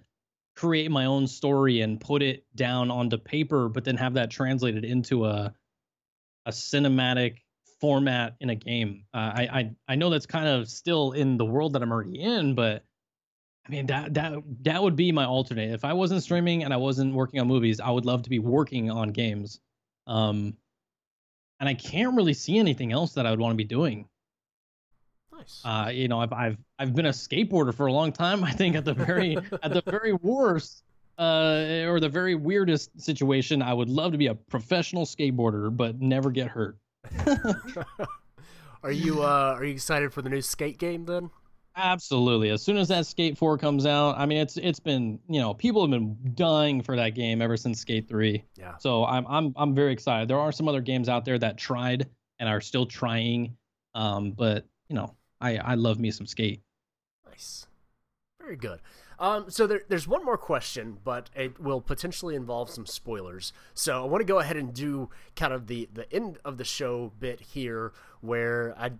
[0.58, 4.84] create my own story and put it down onto paper, but then have that translated
[4.84, 5.54] into a
[6.46, 7.36] a cinematic
[7.80, 9.04] format in a game.
[9.14, 12.20] Uh, I, I I know that's kind of still in the world that I'm already
[12.20, 12.82] in, but
[13.66, 14.32] I mean that that
[14.62, 15.72] that would be my alternate.
[15.72, 18.40] If I wasn't streaming and I wasn't working on movies, I would love to be
[18.40, 19.60] working on games.
[20.08, 20.56] Um,
[21.60, 24.08] and I can't really see anything else that I would want to be doing.
[25.38, 25.62] Nice.
[25.64, 28.44] Uh, you know, I've I've I've been a skateboarder for a long time.
[28.50, 30.82] I think at the very at the very worst,
[31.18, 36.00] uh, or the very weirdest situation, I would love to be a professional skateboarder, but
[36.00, 36.76] never get hurt.
[38.82, 41.30] are you uh, are you excited for the new skate game then?
[41.78, 42.50] Absolutely.
[42.50, 45.54] As soon as that Skate 4 comes out, I mean it's it's been, you know,
[45.54, 48.42] people have been dying for that game ever since Skate 3.
[48.56, 48.76] Yeah.
[48.78, 50.28] So I'm I'm I'm very excited.
[50.28, 52.08] There are some other games out there that tried
[52.40, 53.56] and are still trying
[53.94, 56.62] um but, you know, I I love me some skate.
[57.28, 57.66] Nice,
[58.40, 58.80] very good.
[59.20, 63.52] Um, so there, there's one more question, but it will potentially involve some spoilers.
[63.74, 66.64] So I want to go ahead and do kind of the the end of the
[66.64, 68.92] show bit here, where I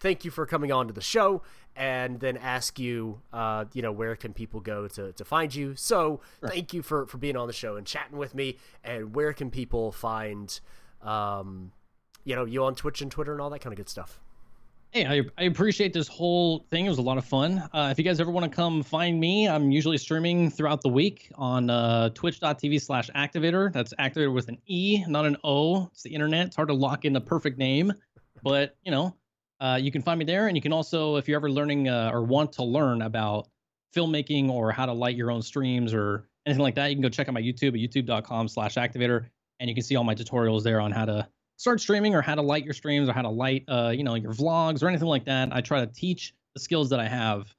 [0.00, 1.42] thank you for coming on to the show
[1.76, 5.76] and then ask you uh, you know where can people go to, to find you
[5.76, 9.32] so thank you for, for being on the show and chatting with me and where
[9.32, 10.60] can people find
[11.02, 11.70] um,
[12.24, 14.20] you know you on twitch and twitter and all that kind of good stuff
[14.92, 16.86] Hey, I, I appreciate this whole thing.
[16.86, 17.62] It was a lot of fun.
[17.72, 20.88] Uh, if you guys ever want to come find me, I'm usually streaming throughout the
[20.88, 23.72] week on uh, twitch.tv slash activator.
[23.72, 25.86] That's activator with an E, not an O.
[25.92, 26.48] It's the internet.
[26.48, 27.92] It's hard to lock in the perfect name.
[28.42, 29.14] But, you know,
[29.60, 30.48] uh, you can find me there.
[30.48, 33.46] And you can also, if you're ever learning uh, or want to learn about
[33.94, 37.08] filmmaking or how to light your own streams or anything like that, you can go
[37.08, 39.26] check out my YouTube at youtube.com slash activator.
[39.60, 41.28] And you can see all my tutorials there on how to
[41.60, 44.14] start streaming or how to light your streams or how to light uh, you know
[44.14, 47.54] your vlogs or anything like that i try to teach the skills that i have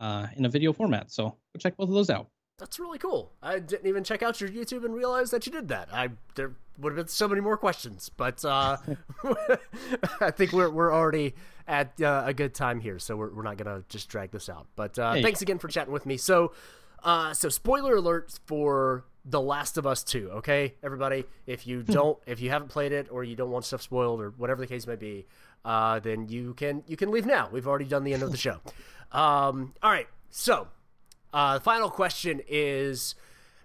[0.00, 1.10] uh, in a video format.
[1.10, 2.28] So go check both of those out.
[2.58, 3.32] That's really cool.
[3.42, 5.88] I didn't even check out your youtube and realize that you did that.
[5.92, 8.76] I there would have been so many more questions but uh,
[10.20, 11.34] i think we're, we're already
[11.66, 14.66] at uh, a good time here so we're, we're not gonna just drag this out.
[14.76, 16.16] But uh, thanks again for chatting with me.
[16.16, 16.52] So
[17.02, 21.24] uh, so spoiler alerts for The Last of Us 2, okay, everybody?
[21.46, 24.30] If you don't, if you haven't played it or you don't want stuff spoiled or
[24.30, 25.26] whatever the case may be,
[25.64, 27.48] uh, then you can you can leave now.
[27.50, 28.60] We've already done the end of the show.
[29.12, 30.66] Um, all right, so
[31.32, 33.14] uh, the final question is: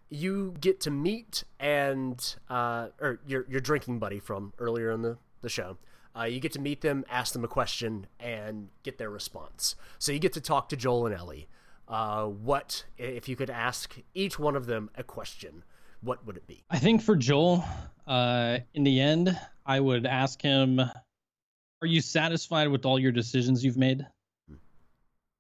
[0.08, 5.18] You get to meet and uh, or your your drinking buddy from earlier in the
[5.42, 5.78] the show.
[6.16, 9.76] Uh, you get to meet them, ask them a question, and get their response.
[9.98, 11.48] So you get to talk to Joel and Ellie.
[11.92, 15.64] Uh, what if you could ask each one of them a question?
[16.00, 16.64] What would it be?
[16.70, 17.66] I think for Joel,
[18.08, 23.64] uh, in the end, I would ask him, "Are you satisfied with all your decisions
[23.64, 24.08] you've made?"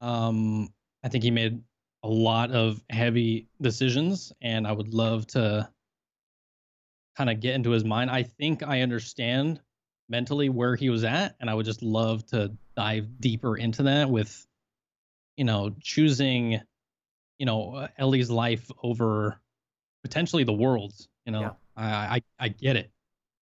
[0.01, 0.73] Um,
[1.03, 1.63] I think he made
[2.03, 5.69] a lot of heavy decisions, and I would love to
[7.15, 8.11] kind of get into his mind.
[8.11, 9.61] I think I understand
[10.09, 14.09] mentally where he was at, and I would just love to dive deeper into that
[14.09, 14.47] with,
[15.37, 16.59] you know, choosing,
[17.39, 19.39] you know, Ellie's life over
[20.03, 21.07] potentially the world's.
[21.25, 21.51] You know, Yeah.
[21.75, 22.91] I, I I get it,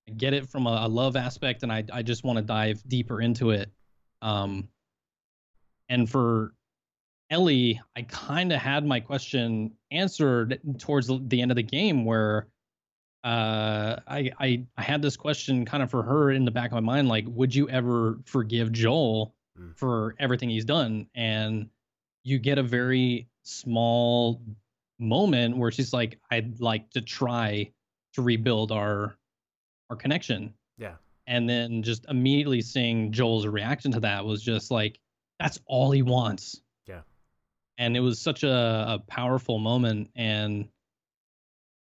[0.08, 2.82] I get it from a, a love aspect, and I I just want to dive
[2.88, 3.72] deeper into it.
[4.22, 4.70] Um,
[5.88, 6.54] and for
[7.30, 12.48] Ellie, I kind of had my question answered towards the end of the game where
[13.24, 16.74] uh, I, I I had this question kind of for her in the back of
[16.74, 19.76] my mind, like, would you ever forgive Joel Mm.
[19.78, 21.08] for everything he's done?
[21.16, 21.70] And
[22.24, 24.42] you get a very small
[25.00, 27.72] moment where she's like, I'd like to try
[28.14, 29.16] to rebuild our
[29.90, 30.54] our connection.
[30.78, 30.96] Yeah.
[31.28, 35.00] And then just immediately seeing Joel's reaction to that was just like,
[35.40, 36.62] that's all he wants.
[36.88, 37.02] Yeah.
[37.78, 40.68] And it was such a, a powerful moment and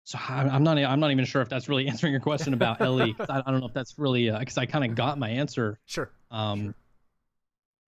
[0.04, 0.78] so I- I'm not.
[0.78, 3.14] I'm not even sure if that's really answering your question about Ellie.
[3.30, 5.80] I, I don't know if that's really because I kind of got my answer.
[5.86, 6.10] Sure.
[6.32, 6.76] Um, Sure.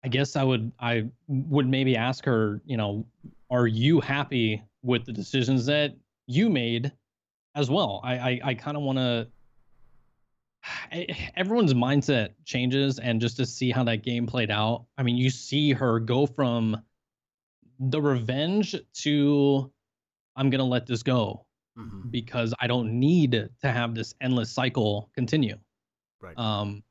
[0.07, 0.71] I guess I would.
[0.79, 2.63] I would maybe ask her.
[2.65, 3.05] You know,
[3.51, 5.97] are you happy with the decisions that
[6.29, 6.93] you made
[7.57, 8.01] as well?
[8.05, 8.15] I.
[8.17, 9.27] I, I kind of want to.
[11.37, 14.85] Everyone's mindset changes, and just to see how that game played out.
[14.97, 16.81] I mean, you see her go from
[17.81, 19.73] the revenge to
[20.37, 21.45] I'm gonna let this go
[21.77, 25.59] hmm because I don't need to have this endless cycle continue.
[26.21, 26.39] Right.
[26.39, 26.85] Um,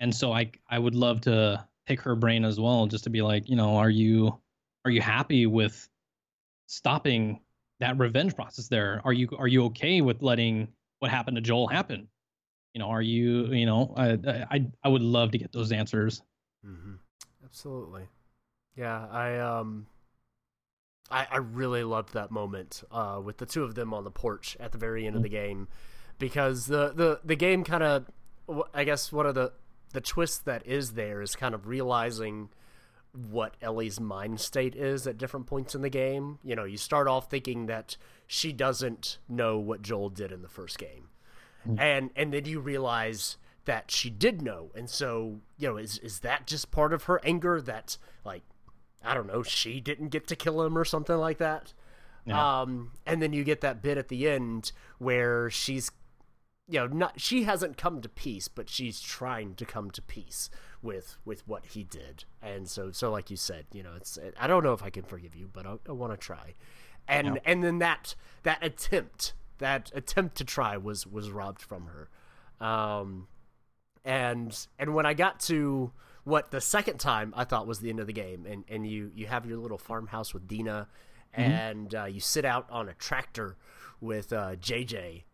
[0.00, 3.22] and so I I would love to pick her brain as well, just to be
[3.22, 4.38] like, you know, are you
[4.84, 5.88] are you happy with
[6.66, 7.40] stopping
[7.80, 9.00] that revenge process there?
[9.04, 10.68] Are you are you okay with letting
[10.98, 12.06] what happened to Joel happen?
[12.74, 14.18] You know, are you you know I
[14.50, 16.22] I I would love to get those answers.
[16.62, 16.94] hmm
[17.44, 18.08] Absolutely.
[18.76, 19.86] Yeah, I um,
[21.10, 24.56] I I really loved that moment uh, with the two of them on the porch
[24.60, 25.68] at the very end of the game,
[26.18, 28.10] because the the the game kind of,
[28.74, 29.52] I guess one of the
[29.92, 32.50] the twist that is there is kind of realizing
[33.12, 36.38] what Ellie's mind state is at different points in the game.
[36.44, 40.48] You know, you start off thinking that she doesn't know what Joel did in the
[40.48, 41.08] first game.
[41.78, 43.36] And and then you realize
[43.66, 44.70] that she did know.
[44.74, 48.42] And so, you know, is is that just part of her anger that like
[49.04, 51.74] I don't know, she didn't get to kill him or something like that?
[52.24, 52.60] Yeah.
[52.60, 55.90] Um and then you get that bit at the end where she's
[56.68, 60.50] you know, not she hasn't come to peace, but she's trying to come to peace
[60.82, 62.24] with with what he did.
[62.42, 65.04] And so so like you said, you know, it's I don't know if I can
[65.04, 66.54] forgive you, but I, I want to try.
[67.08, 67.40] And Yeah.
[67.44, 72.08] and then that that attempt that attempt to try was was robbed from her.
[72.64, 73.28] Um
[74.04, 75.92] and and when I got to
[76.24, 79.10] what the second time I thought was the end of the game, and and you
[79.14, 80.88] you have your little farmhouse with Dina,
[81.32, 83.56] and uh, you sit out on a tractor
[84.00, 85.24] with uh, JJ,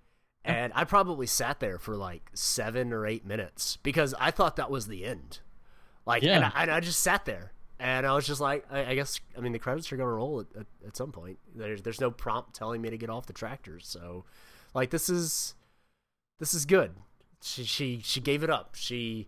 [0.44, 4.70] and I probably sat there for like seven or eight minutes because I thought that
[4.70, 5.40] was the end.
[6.06, 7.52] Like, and, I, and I just sat there.
[7.80, 10.12] And I was just like, I, I guess, I mean, the credits are going to
[10.12, 11.38] roll at, at, at some point.
[11.54, 13.80] There's, there's no prompt telling me to get off the tractor.
[13.80, 14.24] So,
[14.74, 15.54] like, this is,
[16.38, 16.92] this is good.
[17.42, 18.74] She, she, she gave it up.
[18.74, 19.26] She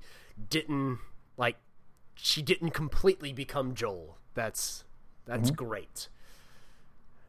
[0.49, 0.99] didn't,
[1.37, 1.57] like,
[2.15, 4.17] she didn't completely become Joel.
[4.35, 4.85] That's,
[5.27, 5.65] that's mm-hmm.
[5.65, 6.09] great.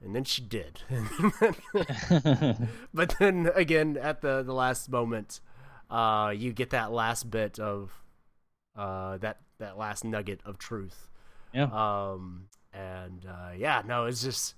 [0.04, 0.82] And then she did.
[2.94, 5.40] but then again, at the, the last moment,
[5.90, 7.92] uh, you get that last bit of,
[8.76, 11.10] uh, that, that last nugget of truth.
[11.54, 11.64] Yeah.
[11.64, 14.56] Um, and uh, yeah, no, it's just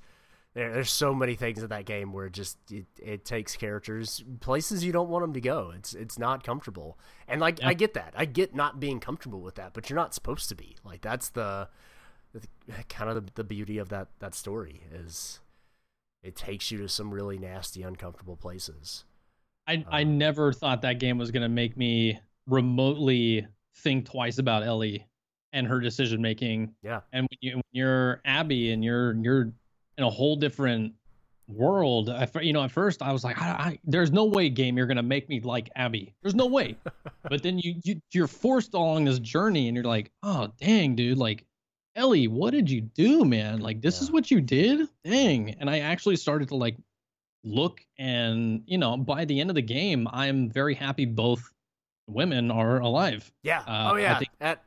[0.54, 4.24] there, there's so many things in that game where it just it, it takes characters
[4.40, 5.72] places you don't want them to go.
[5.76, 6.98] It's it's not comfortable,
[7.28, 10.14] and like I get that, I get not being comfortable with that, but you're not
[10.14, 10.76] supposed to be.
[10.84, 11.70] Like that's the
[12.90, 15.40] kind of the, beauty of that that story is
[16.22, 19.06] it takes you to some really nasty, uncomfortable places.
[19.68, 23.48] I I Um, never thought that game was gonna make me remotely
[23.78, 25.06] think twice about Ellie
[25.54, 26.76] and her decision making.
[26.84, 27.02] Yeah.
[27.14, 29.52] And when, you, when you're Abby and you're you're
[29.98, 30.94] in a whole different
[31.48, 32.10] world.
[32.10, 34.86] I, you know, at first I was like, I, I, "There's no way, game, you're
[34.88, 36.14] gonna make me like Abby.
[36.22, 36.78] There's no way."
[37.24, 41.18] but then you, you you're forced along this journey, and you're like, "Oh, dang, dude!
[41.18, 41.46] Like,
[41.96, 43.60] Ellie, what did you do, man?
[43.60, 44.04] Like, this yeah.
[44.04, 44.88] is what you did?
[45.04, 46.78] Dang!" And I actually started to like
[47.44, 51.44] look, and you know, by the end of the game, I'm very happy both
[52.08, 53.32] women are alive.
[53.44, 53.62] Yeah.
[53.62, 54.20] Uh, oh yeah.
[54.20, 54.64] Think- at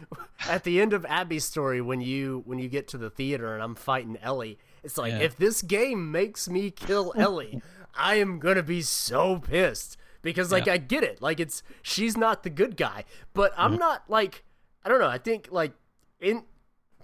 [0.48, 3.62] at the end of Abby's story, when you when you get to the theater and
[3.62, 5.20] I'm fighting Ellie, it's like yeah.
[5.20, 7.62] if this game makes me kill Ellie,
[7.94, 10.74] I am gonna be so pissed because like yeah.
[10.74, 13.04] I get it, like it's she's not the good guy,
[13.34, 13.80] but I'm mm-hmm.
[13.80, 14.44] not like
[14.84, 15.08] I don't know.
[15.08, 15.72] I think like
[16.20, 16.44] in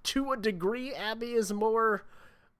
[0.04, 2.04] to a degree, Abby is more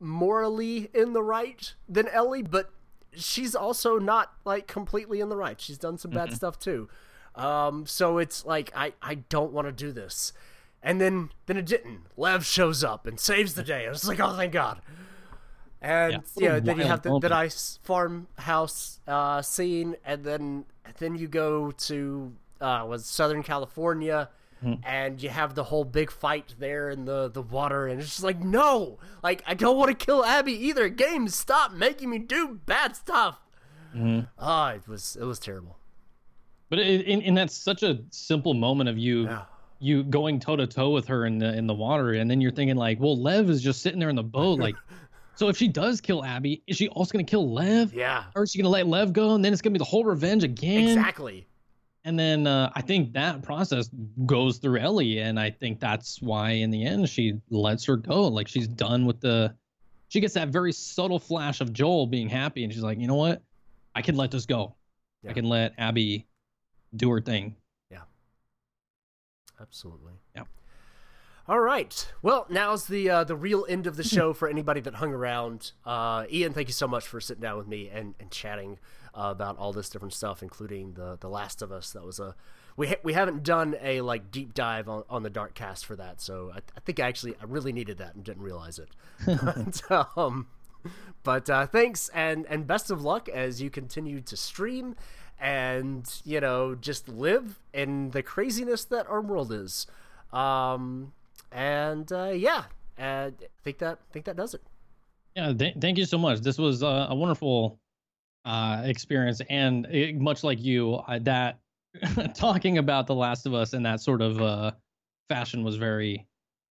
[0.01, 2.71] morally in the right than Ellie, but
[3.17, 5.61] she's also not like completely in the right.
[5.61, 6.37] She's done some bad mm-hmm.
[6.37, 6.89] stuff too.
[7.35, 10.33] Um, so it's like I I don't want to do this,
[10.83, 12.03] and then then it didn't.
[12.17, 13.87] Lev shows up and saves the day.
[13.87, 14.81] I was like, oh thank God.
[15.81, 20.65] And yeah, yeah then you have the, the nice farmhouse uh, scene, and then
[20.99, 24.31] then you go to uh, was Southern California.
[24.85, 28.23] And you have the whole big fight there in the the water, and it's just
[28.23, 30.89] like no, like I don't want to kill Abby either.
[30.89, 33.41] Games, stop making me do bad stuff.
[33.95, 34.27] Mm-hmm.
[34.39, 35.79] Ah, it was it was terrible.
[36.71, 39.45] But in, in that's such a simple moment of you yeah.
[39.79, 42.53] you going toe to toe with her in the in the water, and then you're
[42.53, 44.75] thinking like, well, Lev is just sitting there in the boat, like.
[45.37, 47.93] so if she does kill Abby, is she also gonna kill Lev?
[47.93, 48.25] Yeah.
[48.35, 50.45] Or is she gonna let Lev go, and then it's gonna be the whole revenge
[50.45, 50.89] again?
[50.89, 51.47] Exactly.
[52.05, 53.89] And then uh, I think that process
[54.27, 58.29] goes through Ellie, and I think that's why in the end she lets her go.
[58.29, 59.55] Like she's done with the.
[60.09, 63.15] She gets that very subtle flash of Joel being happy, and she's like, you know
[63.15, 63.43] what,
[63.95, 64.77] I can let this go.
[65.23, 65.31] Yeah.
[65.31, 66.27] I can let Abby
[66.95, 67.57] do her thing.
[67.91, 68.03] Yeah.
[69.61, 70.13] Absolutely.
[70.37, 70.45] Yeah.
[71.49, 72.13] All right.
[72.23, 75.73] Well, now's the uh, the real end of the show for anybody that hung around.
[75.85, 78.79] Uh, Ian, thank you so much for sitting down with me and, and chatting
[79.15, 81.93] uh, about all this different stuff, including the the Last of Us.
[81.93, 82.35] That was a
[82.77, 85.97] we ha- we haven't done a like deep dive on, on the dark cast for
[85.97, 88.89] that, so I, I think I actually I really needed that and didn't realize it.
[89.27, 90.49] but, um,
[91.23, 94.97] but uh, thanks and and best of luck as you continue to stream
[95.41, 99.87] and you know just live in the craziness that our world is
[100.33, 101.13] um
[101.51, 102.65] and uh yeah
[102.97, 104.63] and i think that I think that does it
[105.35, 107.79] yeah th- thank you so much this was uh, a wonderful
[108.45, 111.59] uh experience and it, much like you uh, that
[112.35, 114.71] talking about the last of us in that sort of uh
[115.29, 116.27] fashion was very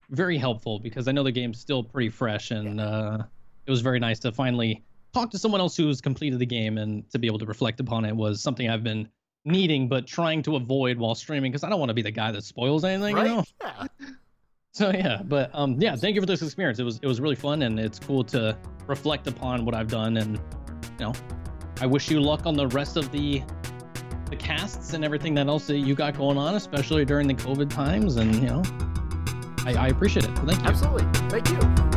[0.09, 2.85] very helpful because i know the game's still pretty fresh and yeah.
[2.85, 3.23] uh
[3.65, 4.83] it was very nice to finally
[5.13, 8.03] talk to someone else who's completed the game and to be able to reflect upon
[8.03, 9.07] it was something I've been
[9.45, 12.31] needing but trying to avoid while streaming because I don't want to be the guy
[12.31, 13.27] that spoils anything, right?
[13.27, 13.43] you know.
[13.61, 13.87] Yeah.
[14.73, 16.79] So yeah, but um yeah, thank you for this experience.
[16.79, 20.17] It was it was really fun and it's cool to reflect upon what I've done
[20.17, 20.37] and
[20.99, 21.13] you know,
[21.81, 23.43] I wish you luck on the rest of the
[24.29, 27.69] the casts and everything that else that you got going on, especially during the COVID
[27.69, 28.63] times and you know,
[29.65, 30.35] I, I appreciate it.
[30.39, 30.67] Thank you.
[30.67, 31.05] Absolutely.
[31.29, 31.92] Thank you.